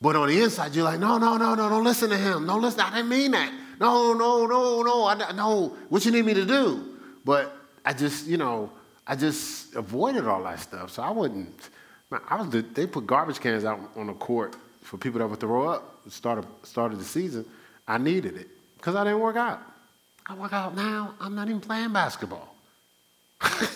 [0.00, 2.46] But on the inside, you're like, no, no, no, no, don't listen to him.
[2.46, 2.80] Don't listen.
[2.80, 3.52] I didn't mean that.
[3.80, 5.06] No, no, no, no.
[5.06, 5.76] I no.
[5.88, 6.96] What you need me to do?
[7.24, 7.52] But
[7.84, 8.70] I just, you know,
[9.06, 10.90] I just avoided all that stuff.
[10.90, 11.70] So I wouldn't.
[12.10, 15.40] I was the, they put garbage cans out on the court for people that would
[15.40, 16.00] throw up.
[16.08, 17.44] Start of, start of the season,
[17.86, 18.48] I needed it
[18.78, 19.60] because I didn't work out.
[20.26, 22.54] I work out now, I'm not even playing basketball.
[23.60, 23.68] you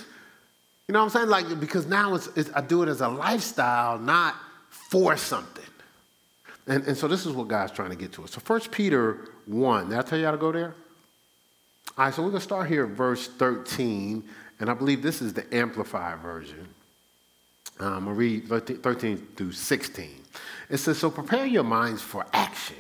[0.89, 1.29] know what I'm saying?
[1.29, 4.35] Like, because now it's, it's, I do it as a lifestyle, not
[4.71, 5.65] for something.
[6.67, 8.33] And, and so this is what God's trying to get to us.
[8.33, 10.75] So 1 Peter 1, did I tell you how to go there?
[11.99, 14.25] All right, so we're going to start here at verse 13,
[14.61, 16.67] and I believe this is the Amplified version.
[17.83, 20.11] Um, I'm going to read 13 through 16.
[20.71, 22.77] It says, So prepare your minds for action.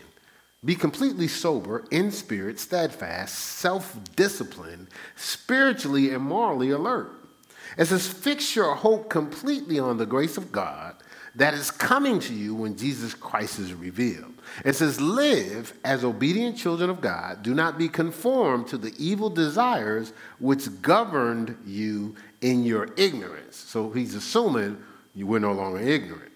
[0.64, 4.86] Be completely sober, in spirit, steadfast, self disciplined,
[5.16, 7.10] spiritually and morally alert.
[7.76, 10.94] It says, Fix your hope completely on the grace of God
[11.34, 14.34] that is coming to you when Jesus Christ is revealed.
[14.64, 17.42] It says, Live as obedient children of God.
[17.42, 23.56] Do not be conformed to the evil desires which governed you in your ignorance.
[23.56, 24.78] So he's assuming
[25.14, 26.32] you were no longer ignorant.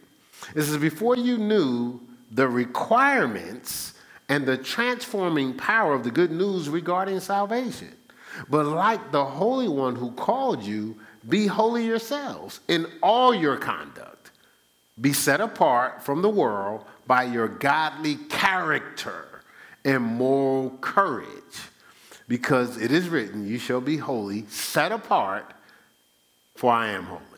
[0.54, 2.00] It says, Before you knew
[2.30, 3.94] the requirements
[4.28, 7.92] and the transforming power of the good news regarding salvation.
[8.50, 10.96] But like the Holy One who called you,
[11.28, 14.30] be holy yourselves in all your conduct.
[15.00, 19.42] Be set apart from the world by your godly character
[19.84, 21.26] and moral courage.
[22.28, 25.52] Because it is written, You shall be holy, set apart,
[26.56, 27.35] for I am holy.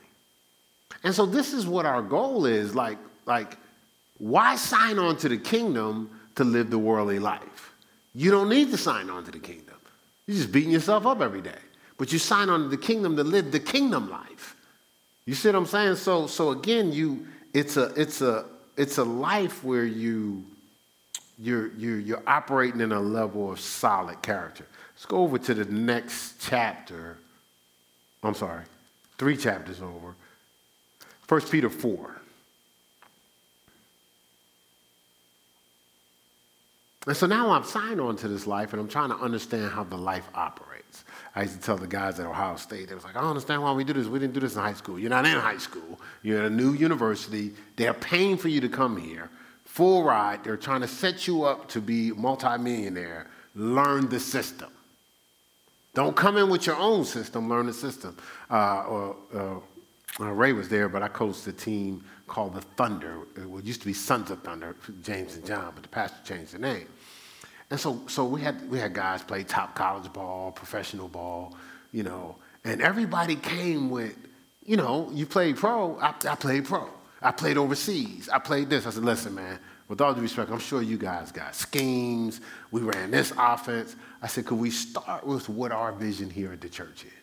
[1.05, 3.57] And so this is what our goal is like, like
[4.18, 7.72] why sign on to the kingdom to live the worldly life?
[8.14, 9.76] You don't need to sign on to the kingdom.
[10.26, 11.59] You're just beating yourself up every day.
[11.96, 14.57] But you sign on to the kingdom to live the kingdom life.
[15.24, 15.96] You see what I'm saying?
[15.96, 18.44] So, so again, you it's a it's a
[18.76, 20.44] it's a life where you
[21.38, 24.66] you're, you're, you're operating in a level of solid character.
[24.94, 27.16] Let's go over to the next chapter.
[28.22, 28.64] I'm sorry,
[29.18, 30.14] three chapters over.
[31.28, 32.18] 1 Peter 4.
[37.06, 39.84] And so now I'm signed on to this life and I'm trying to understand how
[39.84, 41.04] the life operates.
[41.34, 43.62] I used to tell the guys at Ohio State, they was like, I don't understand
[43.62, 44.06] why we do this.
[44.06, 44.98] We didn't do this in high school.
[44.98, 46.00] You're not in high school.
[46.22, 47.52] You're at a new university.
[47.76, 49.30] They're paying for you to come here.
[49.64, 50.44] Full ride.
[50.44, 53.26] They're trying to set you up to be multimillionaire.
[53.54, 54.70] Learn the system.
[55.94, 57.48] Don't come in with your own system.
[57.48, 58.16] Learn the system.
[58.50, 59.54] Uh, or, uh,
[60.20, 63.22] uh, Ray was there, but I coached a team called the Thunder.
[63.36, 66.58] It used to be Sons of Thunder, James and John, but the pastor changed the
[66.58, 66.86] name.
[67.70, 71.54] And so, so we had we had guys play top college ball, professional ball,
[71.92, 74.16] you know, and everybody came with,
[74.64, 75.98] you know, you played pro.
[75.98, 76.88] I, I played pro.
[77.20, 78.28] I played overseas.
[78.28, 78.86] I played this.
[78.86, 79.58] I said, listen, man.
[79.88, 82.42] With all due respect, I'm sure you guys got schemes.
[82.70, 83.96] We ran this offense.
[84.20, 87.17] I said, could we start with what our vision here at the church is?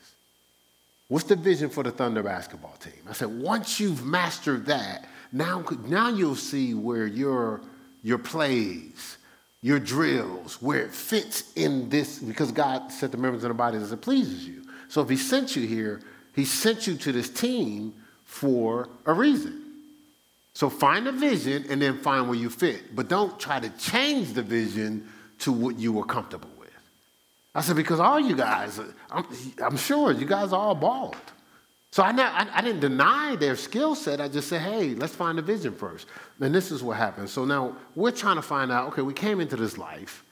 [1.07, 2.93] What's the vision for the Thunder basketball team?
[3.07, 7.61] I said, once you've mastered that, now, now you'll see where your,
[8.01, 9.17] your plays,
[9.61, 13.77] your drills, where it fits in this, because God set the members of the body
[13.77, 14.63] as it pleases you.
[14.87, 16.01] So if He sent you here,
[16.35, 17.93] He sent you to this team
[18.23, 19.61] for a reason.
[20.53, 22.95] So find a vision and then find where you fit.
[22.95, 25.07] But don't try to change the vision
[25.39, 26.49] to what you were comfortable
[27.55, 28.79] I said, because all you guys,
[29.09, 29.25] I'm,
[29.63, 31.15] I'm sure you guys are all bald.
[31.91, 34.19] So I, I, I didn't deny their skill set.
[34.19, 36.07] I just said, hey, let's find a vision first.
[36.41, 37.29] And this is what happened.
[37.29, 40.25] So now we're trying to find out okay, we came into this life.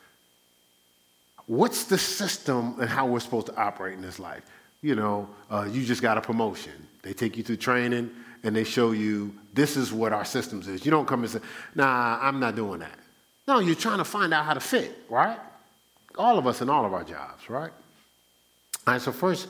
[1.45, 4.43] What's the system and how we're supposed to operate in this life?
[4.81, 6.73] You know, uh, you just got a promotion.
[7.01, 8.11] They take you through training
[8.43, 10.83] and they show you this is what our systems is.
[10.83, 11.39] You don't come and say,
[11.75, 12.99] nah, I'm not doing that.
[13.47, 15.39] No, you're trying to find out how to fit, right?
[16.17, 17.71] All of us in all of our jobs, right?
[18.85, 19.47] All right, so first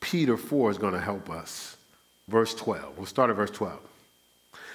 [0.00, 1.76] Peter 4 is going to help us.
[2.28, 2.96] Verse 12.
[2.96, 3.78] We'll start at verse 12.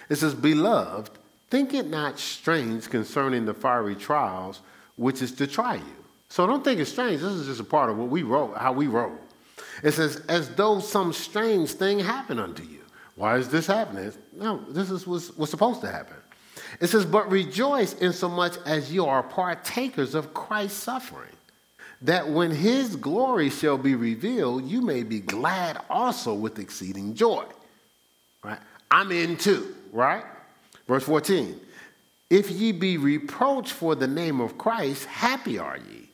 [0.10, 1.12] It says, Beloved,
[1.50, 4.62] think it not strange concerning the fiery trials
[4.96, 5.96] which is to try you.
[6.30, 7.22] So don't think it's strange.
[7.22, 9.18] This is just a part of what we wrote, how we roll.
[9.84, 12.80] It says, as though some strange thing happened unto you.
[13.16, 14.14] Why is this happening?
[14.34, 16.16] No, this is what's, what's supposed to happen.
[16.80, 21.36] It says, But rejoice in so much as you are partakers of Christ's suffering,
[22.02, 27.46] that when his glory shall be revealed, you may be glad also with exceeding joy.
[28.44, 28.60] Right?
[28.90, 30.24] I'm in too, right?
[30.88, 31.60] Verse 14.
[32.30, 36.10] If ye be reproached for the name of Christ, happy are ye,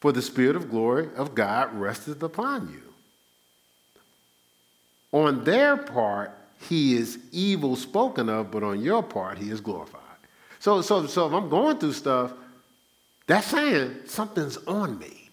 [0.00, 2.82] for the Spirit of glory of God resteth upon you.
[5.12, 10.02] On their part, he is evil spoken of, but on your part, he is glorified.
[10.58, 12.32] So, so, so if I'm going through stuff,
[13.26, 15.30] that's saying something's on me.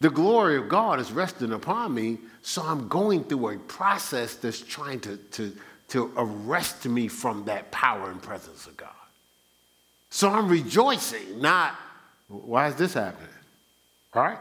[0.00, 4.60] The glory of God is resting upon me, so I'm going through a process that's
[4.60, 5.54] trying to, to,
[5.88, 8.88] to arrest me from that power and presence of God.
[10.08, 11.74] So I'm rejoicing, not
[12.28, 13.28] Why is this happening?
[14.14, 14.38] All right?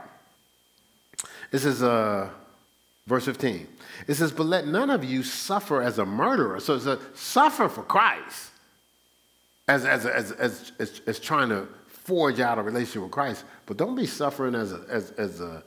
[1.51, 2.29] This is uh,
[3.07, 3.67] verse 15.
[4.09, 6.59] It says, But let none of you suffer as a murderer.
[6.59, 8.49] So it's a suffer for Christ
[9.67, 13.45] as, as, as, as, as, as trying to forge out a relationship with Christ.
[13.67, 15.63] But don't be suffering as a, as, as a,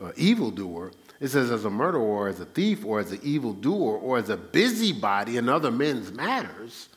[0.00, 0.92] a evildoer.
[1.18, 4.28] It says, as a murderer, or as a thief, or as an evildoer, or as
[4.28, 6.90] a busybody in other men's matters.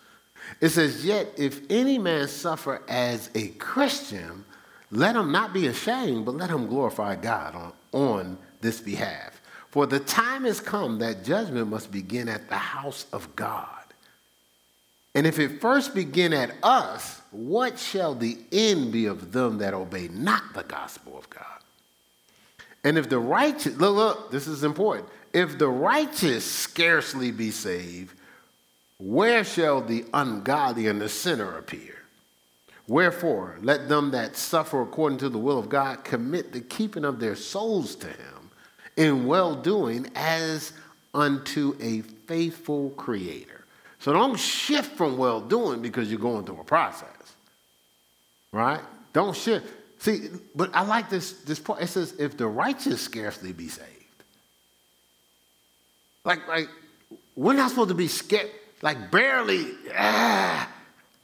[0.62, 4.46] It says, Yet if any man suffer as a Christian,
[4.92, 9.33] let him not be ashamed, but let him glorify God on, on this behalf.
[9.74, 13.68] For the time has come that judgment must begin at the house of God.
[15.16, 19.74] And if it first begin at us, what shall the end be of them that
[19.74, 21.58] obey not the gospel of God?
[22.84, 25.10] And if the righteous, look, look, this is important.
[25.34, 28.16] If the righteous scarcely be saved,
[29.00, 31.96] where shall the ungodly and the sinner appear?
[32.88, 37.20] Wherefore, let them that suffer according to the will of God commit the keeping of
[37.20, 38.43] their souls to Him
[38.98, 40.74] in well doing as
[41.14, 43.66] unto a faithful Creator.
[44.00, 47.36] So don't shift from well doing because you're going through a process,
[48.52, 48.82] right?
[49.14, 49.66] Don't shift.
[50.00, 51.82] See, but I like this, this part.
[51.82, 53.88] It says, if the righteous scarcely be saved.
[56.26, 56.68] Like, like,
[57.36, 58.50] we're not supposed to be scared,
[58.82, 60.70] like barely, ah,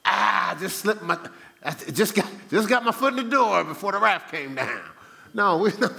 [0.05, 1.17] ah, just slipped my,
[1.93, 4.81] just got, just got my foot in the door before the raft came down.
[5.33, 5.93] No, we're not.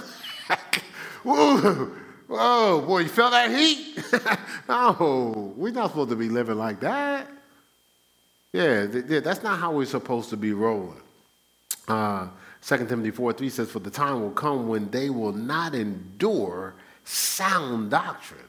[1.23, 1.91] whoa,
[2.27, 4.03] whoa, boy, you felt that heat?
[4.69, 7.27] no, we're not supposed to be living like that.
[8.53, 11.01] Yeah, that's not how we're supposed to be rolling.
[11.87, 12.27] Uh,
[12.61, 16.75] 2 Timothy 4 3 says, For the time will come when they will not endure
[17.05, 18.39] sound doctrine,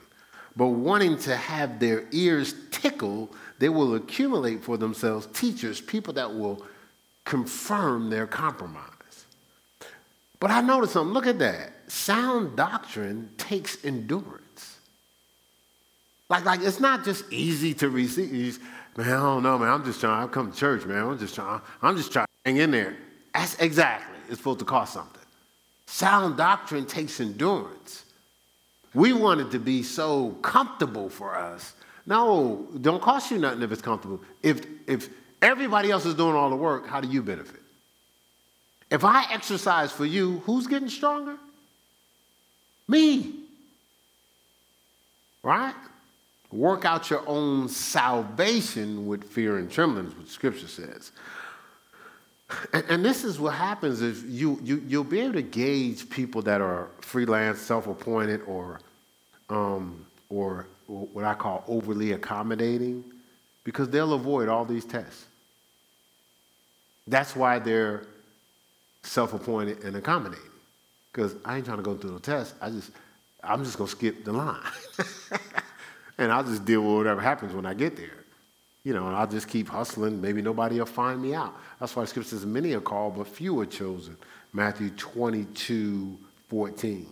[0.57, 6.35] but wanting to have their ears tickled, they will accumulate for themselves teachers, people that
[6.35, 6.65] will
[7.25, 8.87] confirm their compromise.
[10.41, 11.15] But I noticed something.
[11.15, 11.73] Look at that.
[11.93, 14.79] Sound doctrine takes endurance.
[16.31, 18.61] Like, like it's not just easy to receive.
[18.97, 19.69] Man, I don't know, man.
[19.69, 20.25] I'm just trying.
[20.25, 21.07] I come to church, man.
[21.07, 21.61] I'm just trying.
[21.83, 22.97] I'm just trying to hang in there.
[23.35, 24.17] That's exactly.
[24.31, 25.21] It's supposed to cost something.
[25.85, 28.07] Sound doctrine takes endurance.
[28.95, 31.75] We want it to be so comfortable for us.
[32.07, 34.23] No, don't cost you nothing if it's comfortable.
[34.43, 35.11] If if
[35.43, 37.61] everybody else is doing all the work, how do you benefit?
[38.91, 41.37] If I exercise for you, who's getting stronger?
[42.93, 43.35] Me.
[45.43, 45.75] Right?
[46.53, 51.11] Work out your own salvation with fear and trembling, is what Scripture says.
[52.75, 56.43] And, and, this is what happens is you, you, you'll be able to gauge people
[56.43, 58.81] that are freelance, self-appointed, or,
[59.49, 63.05] um, or what I call overly accommodating,
[63.65, 65.25] because they'll avoid all these tests.
[67.07, 68.05] That's why they're
[69.03, 70.52] self-appointed and accommodating,
[71.13, 72.55] because I ain't trying to go through no test.
[72.61, 72.91] I just,
[73.43, 74.61] I'm just gonna skip the line,
[76.19, 78.25] and I'll just deal with whatever happens when I get there.
[78.85, 80.21] You know, and I'll just keep hustling.
[80.21, 81.55] Maybe nobody will find me out.
[81.79, 84.17] That's why scripture says, many are called, but few are chosen.
[84.53, 87.07] Matthew 22, 14.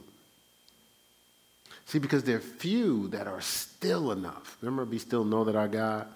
[1.86, 4.56] See, because there are few that are still enough.
[4.60, 6.06] Remember, be still, know that I'm God.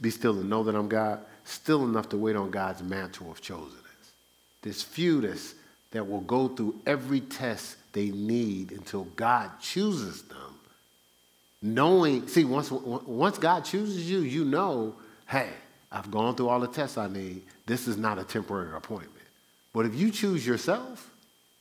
[0.00, 1.20] Be still and know that I'm God.
[1.44, 3.72] Still enough to wait on God's mantle of chosenness.
[4.62, 5.54] There's few that's,
[5.94, 10.44] that will go through every test they need until God chooses them
[11.64, 14.94] knowing, see, once, once God chooses you, you know,
[15.26, 15.48] hey,
[15.90, 17.42] I've gone through all the tests I need.
[17.64, 19.12] This is not a temporary appointment.
[19.72, 21.10] But if you choose yourself,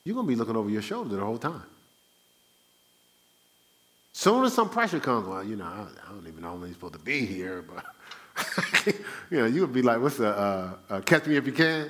[0.03, 1.63] you're going to be looking over your shoulder the whole time.
[4.11, 6.93] Soon as some pressure comes, well, you know, I, I don't even know I'm supposed
[6.93, 8.85] to be here, but,
[9.31, 11.89] you know, you would be like, what's the, uh, uh, catch me if you can?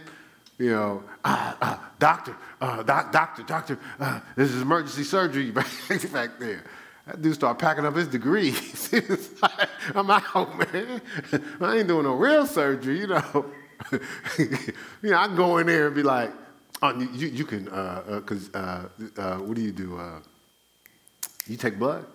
[0.58, 6.40] You know, uh, uh doctor, uh, doc, doctor, doctor, uh, this is emergency surgery back
[6.40, 6.64] there.
[7.08, 8.94] That dude started packing up his degrees.
[9.96, 11.02] I'm out, man.
[11.60, 13.46] I ain't doing no real surgery, you know.
[14.38, 16.32] you know, I go in there and be like,
[16.82, 18.88] oh, you, you can, because uh,
[19.18, 20.00] uh, uh, what do you do?
[21.48, 22.06] You take blood?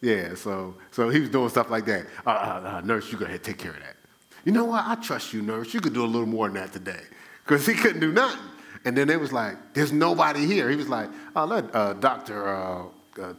[0.00, 2.84] Yeah, so so he was doing stuff like that.
[2.84, 3.96] Nurse, you go ahead take care of that.
[4.44, 4.84] You know what?
[4.86, 5.74] I trust you, nurse.
[5.74, 7.02] You could do a little more than that today.
[7.50, 8.38] Because he couldn't do nothing.
[8.84, 10.70] And then it was like, there's nobody here.
[10.70, 12.84] He was like, oh, let Dr uh,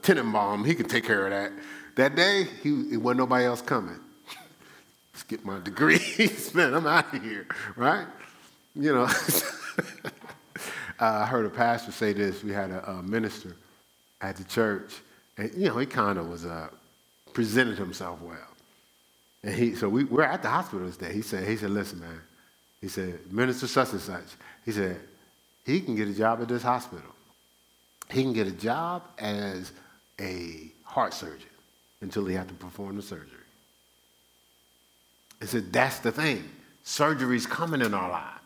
[0.01, 1.53] Tenenbaum, he can take care of that.
[1.95, 4.01] That day, he, it wasn't nobody else coming.
[5.13, 7.47] Let's get my degrees, man, I'm out of here,
[7.77, 8.05] right?
[8.75, 9.13] You know, uh,
[10.99, 12.43] I heard a pastor say this.
[12.43, 13.55] We had a, a minister
[14.19, 14.91] at the church,
[15.37, 16.67] and, you know, he kind of was, uh,
[17.31, 18.37] presented himself well.
[19.41, 21.13] And he, so we, we're at the hospital this day.
[21.13, 22.19] He said, he said, listen, man,
[22.81, 24.25] He said, Minister such and such.
[24.65, 24.99] He said,
[25.65, 27.11] he can get a job at this hospital.
[28.09, 29.71] He can get a job as
[30.19, 31.47] a heart surgeon
[32.01, 33.27] until he has to perform the surgery.
[35.39, 36.43] He said, that's the thing.
[36.83, 38.37] Surgery's coming in our lives.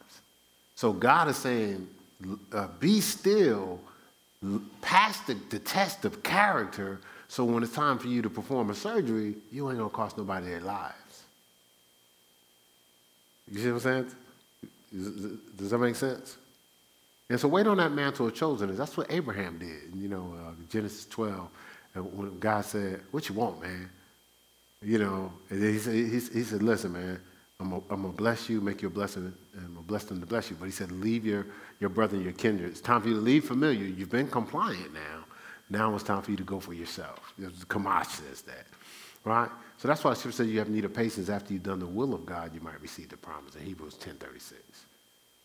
[0.76, 1.88] So God is saying,
[2.52, 3.80] uh, be still,
[4.82, 8.76] pass the, the test of character, so when it's time for you to perform a
[8.76, 11.24] surgery, you ain't gonna cost nobody their lives.
[13.50, 14.12] You see what I'm saying?
[15.56, 16.38] Does that make sense?
[17.30, 18.76] And so wait on that mantle of chosen.
[18.76, 19.96] That's what Abraham did.
[19.96, 21.50] You know, uh, Genesis 12,
[21.96, 23.90] And when God said, what you want, man?
[24.82, 27.20] You know, he said, he, he said listen, man,
[27.60, 30.20] I'm going to bless you, make you a blessing, and I'm going to bless them
[30.20, 30.58] to bless you.
[30.60, 31.48] But he said, leave your,
[31.80, 32.70] your brother and your kindred.
[32.70, 33.86] It's time for you to leave familiar.
[33.86, 35.26] You've been compliant now.
[35.70, 37.34] Now it's time for you to go for yourself.
[37.40, 38.68] Kamash says that,
[39.24, 39.50] right?
[39.78, 41.88] So that's why the scripture says you have need of patience after you've done the
[41.88, 44.54] will of God, you might receive the promise in Hebrews 10.36,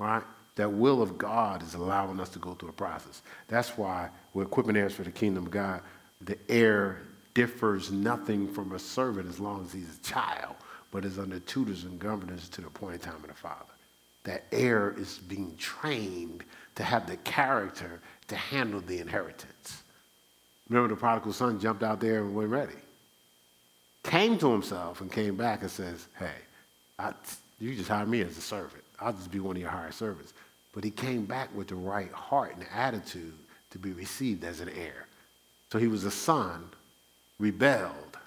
[0.00, 0.22] right?
[0.56, 3.22] That will of God is allowing us to go through a process.
[3.46, 5.82] That's why we're equipping heirs for the kingdom of God.
[6.22, 7.02] The heir
[7.34, 10.56] differs nothing from a servant as long as he's a child,
[10.90, 13.72] but is under tutors and governors to the appointed time of the Father.
[14.24, 16.44] That heir is being trained
[16.74, 19.82] to have the character to handle the inheritance.
[20.68, 22.74] Remember, the prodigal son jumped out there and wasn't ready.
[24.02, 26.34] Came to himself and came back and says, Hey,
[26.98, 27.12] I,
[27.58, 28.82] you just hired me as a servant.
[29.00, 30.34] I'll just be one of your hired servants.
[30.72, 33.34] But he came back with the right heart and attitude
[33.70, 35.06] to be received as an heir.
[35.72, 36.64] So he was a son,
[37.38, 38.18] rebelled,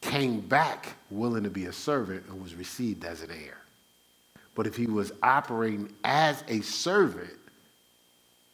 [0.00, 3.58] came back willing to be a servant, and was received as an heir.
[4.54, 7.34] But if he was operating as a servant,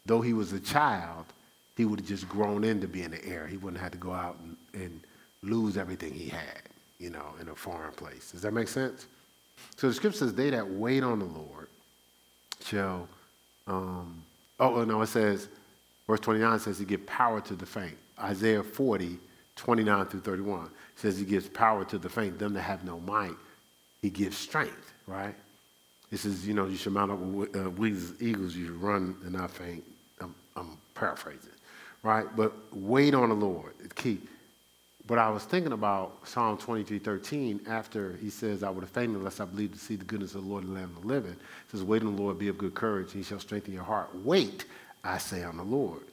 [0.06, 1.26] though he was a child,
[1.76, 3.46] he would have just grown into being an heir.
[3.46, 5.00] He wouldn't have to go out and, and
[5.42, 6.62] lose everything he had,
[6.98, 8.32] you know, in a foreign place.
[8.32, 9.06] Does that make sense?
[9.76, 11.68] So the scripture says, They that wait on the Lord
[12.64, 13.08] shall,
[13.66, 14.22] um,
[14.60, 15.48] oh, no, it says,
[16.06, 17.96] verse 29 says, He give power to the faint.
[18.20, 19.18] Isaiah 40,
[19.56, 23.36] 29 through 31 says, He gives power to the faint, them that have no might.
[24.02, 25.34] He gives strength, right?
[26.14, 28.80] It says, you know, you should mount up with uh, wings as eagles, you should
[28.80, 29.82] run and not faint.
[30.20, 31.50] I'm, I'm paraphrasing,
[32.04, 32.26] right?
[32.36, 34.20] But wait on the Lord, key.
[35.06, 39.16] But I was thinking about Psalm 23, 13, after he says, I would have fainted
[39.16, 41.08] unless I believed to see the goodness of the Lord in the land of the
[41.08, 41.32] living.
[41.32, 44.08] It says, Wait on the Lord, be of good courage, he shall strengthen your heart.
[44.14, 44.64] Wait,
[45.02, 46.04] I say on the Lord.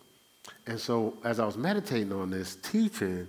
[0.68, 3.28] And so as I was meditating on this teaching,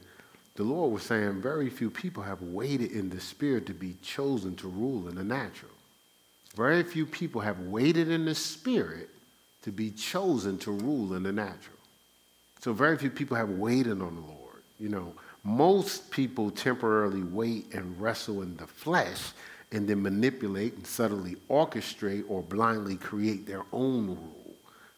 [0.57, 4.57] the Lord was saying very few people have waited in the spirit to be chosen
[4.57, 5.71] to rule in the natural.
[6.57, 9.09] Very few people have waited in the spirit
[9.63, 11.79] to be chosen to rule in the natural.
[12.61, 14.63] So very few people have waited on the Lord.
[14.79, 15.15] You know,
[15.45, 19.33] most people temporarily wait and wrestle in the flesh
[19.73, 24.55] and then manipulate and subtly orchestrate or blindly create their own rule.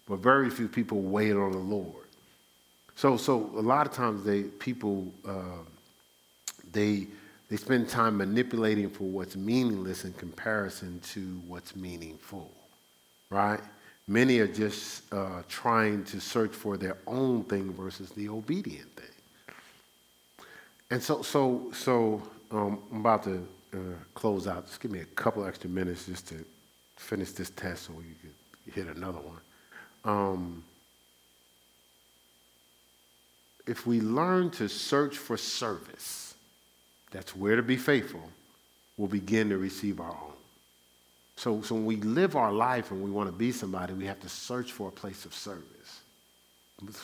[0.06, 2.04] But very few people wait on the Lord.
[2.94, 5.62] So, so a lot of times they people uh,
[6.72, 7.06] they
[7.48, 12.50] they spend time manipulating for what's meaningless in comparison to what's meaningful,
[13.30, 13.60] right?
[14.06, 19.13] Many are just uh, trying to search for their own thing versus the obedient thing.
[20.94, 22.22] And so, so, so
[22.52, 23.78] um, I'm about to uh,
[24.14, 24.68] close out.
[24.68, 26.36] Just give me a couple extra minutes just to
[26.94, 29.40] finish this test so you could hit another one.
[30.04, 30.64] Um,
[33.66, 36.36] if we learn to search for service,
[37.10, 38.30] that's where to be faithful,
[38.96, 40.34] we'll begin to receive our own.
[41.34, 44.20] So, so when we live our life and we want to be somebody, we have
[44.20, 46.02] to search for a place of service.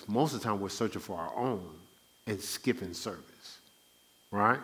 [0.06, 1.68] Most of the time, we're searching for our own
[2.28, 3.29] and skipping service
[4.30, 4.60] right?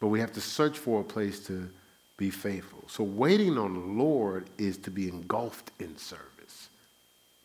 [0.00, 1.68] But we have to search for a place to
[2.16, 2.84] be faithful.
[2.88, 6.68] So waiting on the Lord is to be engulfed in service.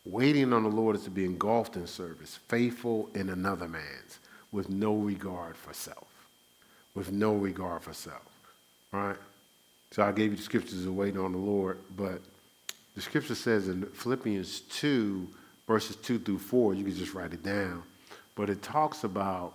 [0.04, 4.18] Waiting on the Lord is to be engulfed in service, faithful in another man's,
[4.52, 6.08] with no regard for self.
[6.94, 8.22] With no regard for self.
[8.92, 9.16] Right?
[9.90, 12.20] So I gave you the scriptures of waiting on the Lord, but
[12.94, 15.28] the scripture says in Philippians 2,
[15.66, 17.82] verses 2 through 4, you can just write it down,
[18.36, 19.54] but it talks about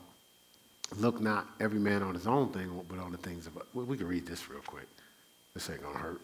[0.97, 3.57] Look not every man on his own thing, but on the things of.
[3.73, 4.87] Well, we can read this real quick.
[5.53, 6.21] This ain't gonna hurt.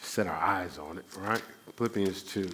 [0.00, 1.42] Set our eyes on it, right?
[1.76, 2.50] Philippians 2.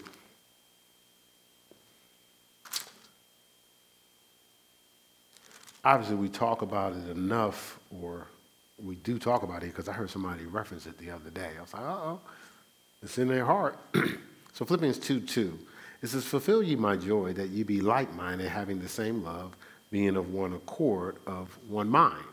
[5.84, 8.26] Obviously, we talk about it enough, or
[8.82, 11.50] we do talk about it because I heard somebody reference it the other day.
[11.56, 12.20] I was like, uh oh,
[13.02, 13.78] it's in their heart.
[14.52, 15.58] so, Philippians 2 2.
[16.02, 19.56] It says, Fulfill ye my joy that ye be like minded, having the same love
[19.90, 22.24] being of one accord, of one mind.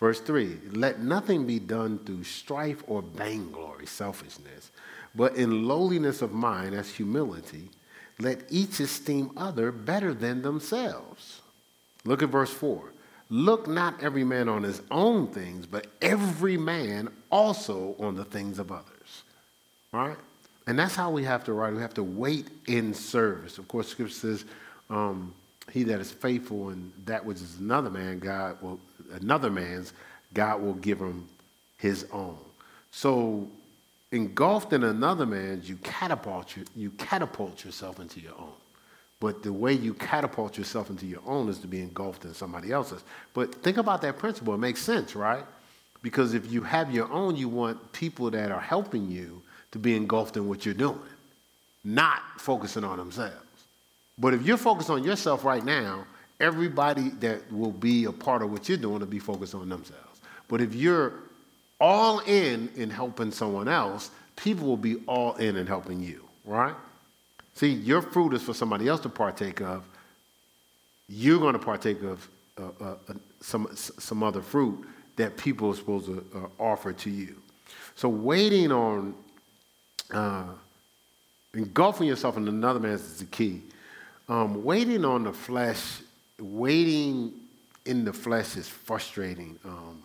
[0.00, 4.70] Verse 3 Let nothing be done through strife or vainglory, selfishness,
[5.14, 7.70] but in lowliness of mind, as humility,
[8.18, 11.40] let each esteem other better than themselves.
[12.04, 12.92] Look at verse 4.
[13.28, 18.58] Look not every man on his own things, but every man also on the things
[18.58, 19.24] of others.
[19.92, 20.16] All right?
[20.66, 21.74] And that's how we have to write.
[21.74, 23.58] We have to wait in service.
[23.58, 24.44] Of course, Scripture says,
[24.90, 25.34] um,
[25.72, 28.80] "He that is faithful in that which is another man, God will
[29.12, 29.92] another man's,
[30.34, 31.28] God will give him
[31.78, 32.38] his own."
[32.90, 33.48] So,
[34.12, 38.52] engulfed in another man's, you catapult you, you catapult yourself into your own.
[39.18, 42.70] But the way you catapult yourself into your own is to be engulfed in somebody
[42.70, 43.02] else's.
[43.32, 44.54] But think about that principle.
[44.54, 45.44] It makes sense, right?
[46.02, 49.96] Because if you have your own, you want people that are helping you to be
[49.96, 51.00] engulfed in what you're doing,
[51.82, 53.45] not focusing on themselves.
[54.18, 56.06] But if you're focused on yourself right now,
[56.40, 60.20] everybody that will be a part of what you're doing will be focused on themselves.
[60.48, 61.14] But if you're
[61.80, 66.74] all in in helping someone else, people will be all in in helping you, right?
[67.54, 69.84] See, your fruit is for somebody else to partake of.
[71.08, 72.28] You're going to partake of
[72.58, 74.86] uh, uh, uh some, some other fruit
[75.16, 77.36] that people are supposed to uh, offer to you.
[77.94, 79.14] So, waiting on,
[80.12, 80.48] uh,
[81.54, 83.62] engulfing yourself in another man's is the key.
[84.28, 86.00] Um, waiting on the flesh,
[86.40, 87.32] waiting
[87.84, 90.02] in the flesh is frustrating um,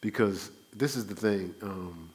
[0.00, 1.54] because this is the thing.
[1.62, 2.10] Um,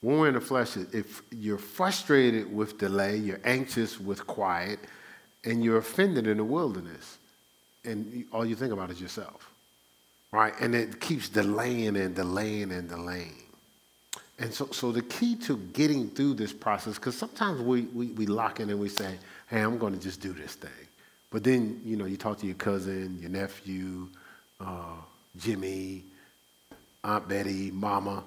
[0.00, 4.80] when we're in the flesh, if you're frustrated with delay, you're anxious with quiet,
[5.44, 7.18] and you're offended in the wilderness,
[7.84, 9.48] and all you think about is yourself,
[10.32, 10.54] right?
[10.60, 13.42] And it keeps delaying and delaying and delaying.
[14.40, 18.26] And so, so the key to getting through this process, because sometimes we, we, we
[18.26, 19.18] lock in and we say,
[19.52, 20.70] hey, I'm going to just do this thing.
[21.30, 24.08] But then, you know, you talk to your cousin, your nephew,
[24.58, 24.96] uh,
[25.36, 26.04] Jimmy,
[27.04, 28.24] Aunt Betty, Mama,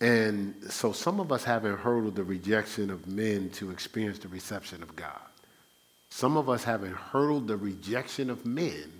[0.00, 4.82] and so some of us haven't hurdled the rejection of men to experience the reception
[4.82, 5.20] of God.
[6.08, 8.90] Some of us haven't hurdled the rejection of men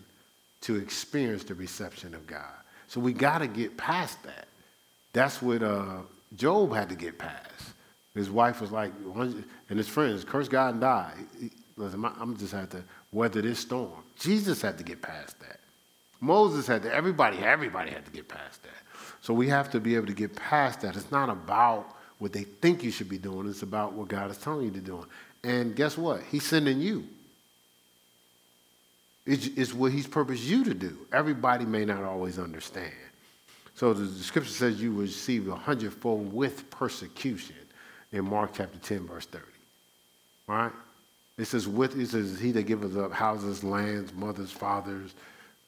[0.62, 2.43] to experience the reception of God.
[2.89, 4.49] So we got to get past that.
[5.15, 5.99] That's what uh,
[6.37, 7.73] Job had to get past.
[8.14, 11.12] His wife was like, and his friends, curse God and die.
[11.76, 12.82] Listen, I'm just had to
[13.12, 14.02] weather this storm.
[14.18, 15.60] Jesus had to get past that.
[16.20, 18.70] Moses had to, everybody, everybody had to get past that.
[19.20, 20.97] So we have to be able to get past that.
[20.97, 24.39] It's not about what they think you should be doing, it's about what God is
[24.39, 25.06] telling you to do.
[25.44, 26.22] And guess what?
[26.30, 27.05] He's sending you.
[29.24, 30.98] It's, it's what He's purposed you to do.
[31.12, 32.93] Everybody may not always understand.
[33.74, 37.55] So the scripture says you will receive a hundredfold with persecution
[38.12, 39.44] in Mark chapter 10, verse 30.
[40.47, 40.72] Right?
[41.36, 45.14] It says, with, it says, he that giveth up houses, lands, mothers, fathers,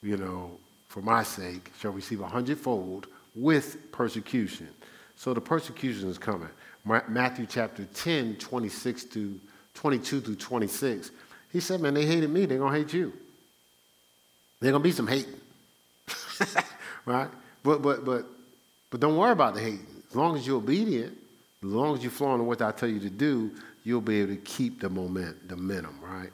[0.02, 0.50] you know,
[0.88, 4.68] for my sake, shall receive a hundredfold with persecution.
[5.16, 6.48] So the persecution is coming.
[6.84, 9.38] Matthew chapter 10, 26 to
[9.74, 11.10] 22 through 26.
[11.52, 13.12] He said, man, they hated me, they're going to hate you.
[14.60, 15.34] There's going to be some hating.
[17.06, 17.28] right?
[17.62, 18.24] But, but, but,
[18.90, 19.86] but don't worry about the hating.
[20.08, 21.16] As long as you're obedient,
[21.62, 23.50] as long as you're flowing in what I tell you to do,
[23.84, 26.30] you'll be able to keep the moment, the momentum, right?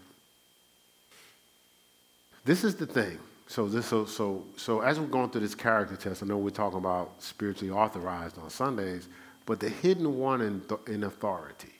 [2.44, 3.18] This is the thing.
[3.48, 6.50] So this so so so as we're going through this character test, I know we're
[6.50, 9.08] talking about spiritually authorized on Sundays,
[9.46, 10.62] but the hidden one in,
[10.92, 11.72] in authority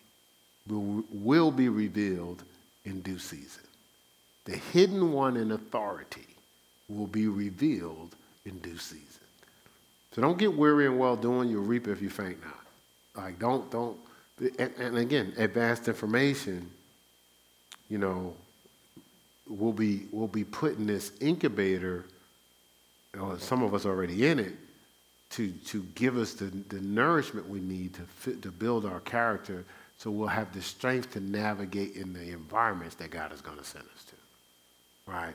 [0.68, 2.44] will, will be revealed
[2.84, 3.64] in due season.
[4.44, 6.26] The hidden one in authority
[6.88, 8.14] will be revealed
[8.44, 9.04] in due season.
[10.12, 11.48] So don't get weary and well doing.
[11.48, 12.55] You'll reap if you faint not.
[13.16, 13.96] Like don't don't.
[14.58, 16.70] And, and again, advanced information.
[17.88, 18.34] You know,
[19.48, 22.04] will be will be put in this incubator,
[23.18, 24.54] or some of us already in it,
[25.30, 29.64] to to give us the, the nourishment we need to fit, to build our character,
[29.98, 33.64] so we'll have the strength to navigate in the environments that God is going to
[33.64, 35.10] send us to.
[35.10, 35.34] Right?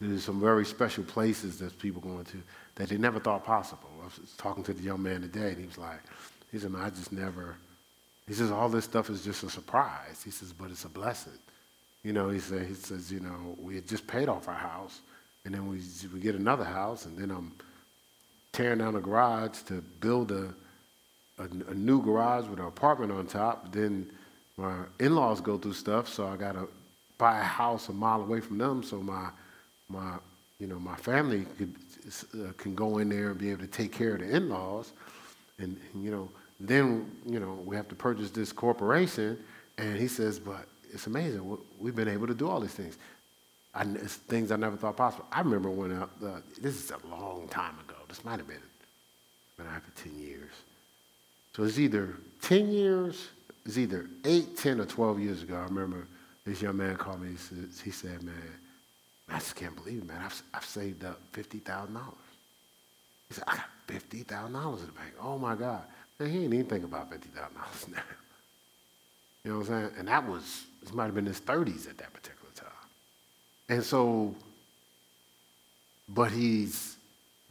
[0.00, 2.42] There's some very special places that people going to
[2.76, 3.88] that they never thought possible.
[4.00, 6.00] I was talking to the young man today, and he was like,
[6.52, 7.56] he said, I just never.
[8.28, 10.22] He says all this stuff is just a surprise.
[10.24, 11.32] He says, but it's a blessing.
[12.04, 15.00] You know, he said, he says, you know, we had just paid off our house,
[15.44, 15.80] and then we
[16.12, 17.52] we get another house, and then I'm
[18.52, 20.52] tearing down a garage to build a
[21.38, 23.72] a, a new garage with an apartment on top.
[23.72, 24.10] Then
[24.56, 26.68] my in-laws go through stuff, so I got to
[27.18, 29.30] buy a house a mile away from them, so my
[29.88, 30.16] my
[30.58, 31.74] you know my family could,
[32.34, 34.92] uh, can go in there and be able to take care of the in-laws,
[35.58, 36.28] and, and you know
[36.68, 39.38] then you know we have to purchase this corporation,
[39.78, 41.58] and he says, but it's amazing.
[41.78, 42.98] We've been able to do all these things.
[43.74, 45.26] I, it's things I never thought possible.
[45.32, 47.96] I remember when, I, uh, this is a long time ago.
[48.08, 48.62] This might have been,
[49.56, 50.50] been after 10 years.
[51.56, 53.28] So it's either 10 years,
[53.64, 55.56] it's either 8, 10, or 12 years ago.
[55.56, 56.06] I remember
[56.44, 57.30] this young man called me.
[57.30, 58.34] He said, he said man,
[59.30, 60.20] I just can't believe it, man.
[60.22, 61.96] I've, I've saved up $50,000.
[63.28, 65.14] He said, I got $50,000 in the bank.
[65.20, 65.82] Oh, my God.
[66.30, 68.02] He ain't even think about $50,000 now.
[69.44, 69.90] You know what I'm saying?
[69.98, 72.68] And that was, this might have been his 30s at that particular time.
[73.68, 74.34] And so,
[76.08, 76.96] but he's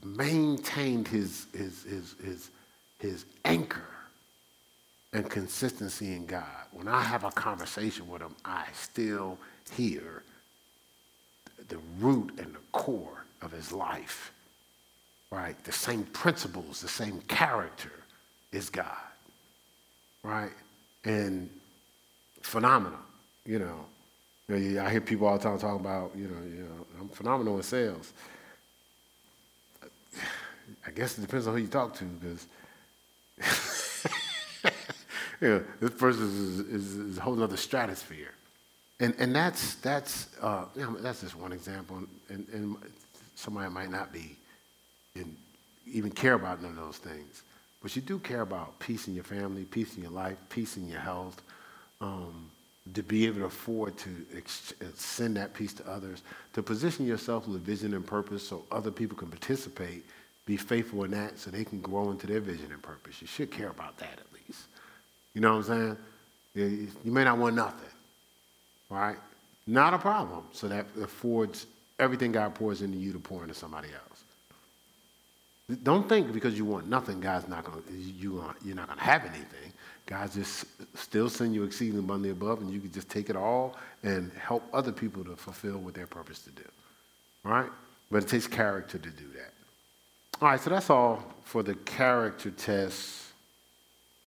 [0.03, 2.49] maintained his, his, his, his,
[2.99, 3.88] his anchor
[5.14, 6.45] and consistency in God.
[6.72, 9.38] When I have a conversation with him, I still
[9.76, 10.23] hear
[11.68, 14.31] the root and the core of his life,
[15.30, 15.61] right?
[15.64, 17.91] The same principles, the same character
[18.52, 18.86] is God,
[20.23, 20.52] right?
[21.03, 21.49] And
[22.41, 22.99] phenomenal,
[23.45, 23.86] you know.
[24.48, 27.10] You know, I hear people all the time talking about, you know, you know, I'm
[27.10, 28.11] phenomenal in sales.
[30.86, 32.48] I guess it depends on who you talk to, because
[35.41, 38.34] you know, this person is, is, is, a whole other stratosphere.
[38.99, 42.03] And, and that's, that's, uh, you know, that's just one example.
[42.30, 42.78] And, and
[43.36, 44.36] somebody might not be,
[45.15, 45.36] in,
[45.88, 47.44] even care about none of those things.
[47.82, 50.88] But you do care about peace in your family, peace in your life, peace in
[50.88, 51.41] your health,
[51.99, 52.49] um,
[52.94, 56.22] to be able to afford to ex- send that peace to others,
[56.53, 60.03] to position yourself with vision and purpose so other people can participate,
[60.45, 63.22] be faithful in that so they can grow into their vision and purpose.
[63.22, 64.66] You should care about that at least.
[65.34, 65.98] You know what I'm
[66.56, 66.88] saying?
[67.03, 67.90] You may not want nothing,
[68.90, 69.16] right?
[69.68, 70.44] Not a problem.
[70.52, 71.68] So that affords
[71.99, 74.11] everything God pours into you to pour into somebody else.
[75.84, 79.73] Don't think because you want nothing, God's not going you, you're not to have anything.
[80.06, 80.65] God just
[80.95, 84.64] still send you exceeding abundantly above, and you can just take it all and help
[84.73, 86.65] other people to fulfill what their purpose to do.
[87.45, 87.69] All right?
[88.10, 89.53] But it takes character to do that.
[90.41, 93.31] All right, so that's all for the character test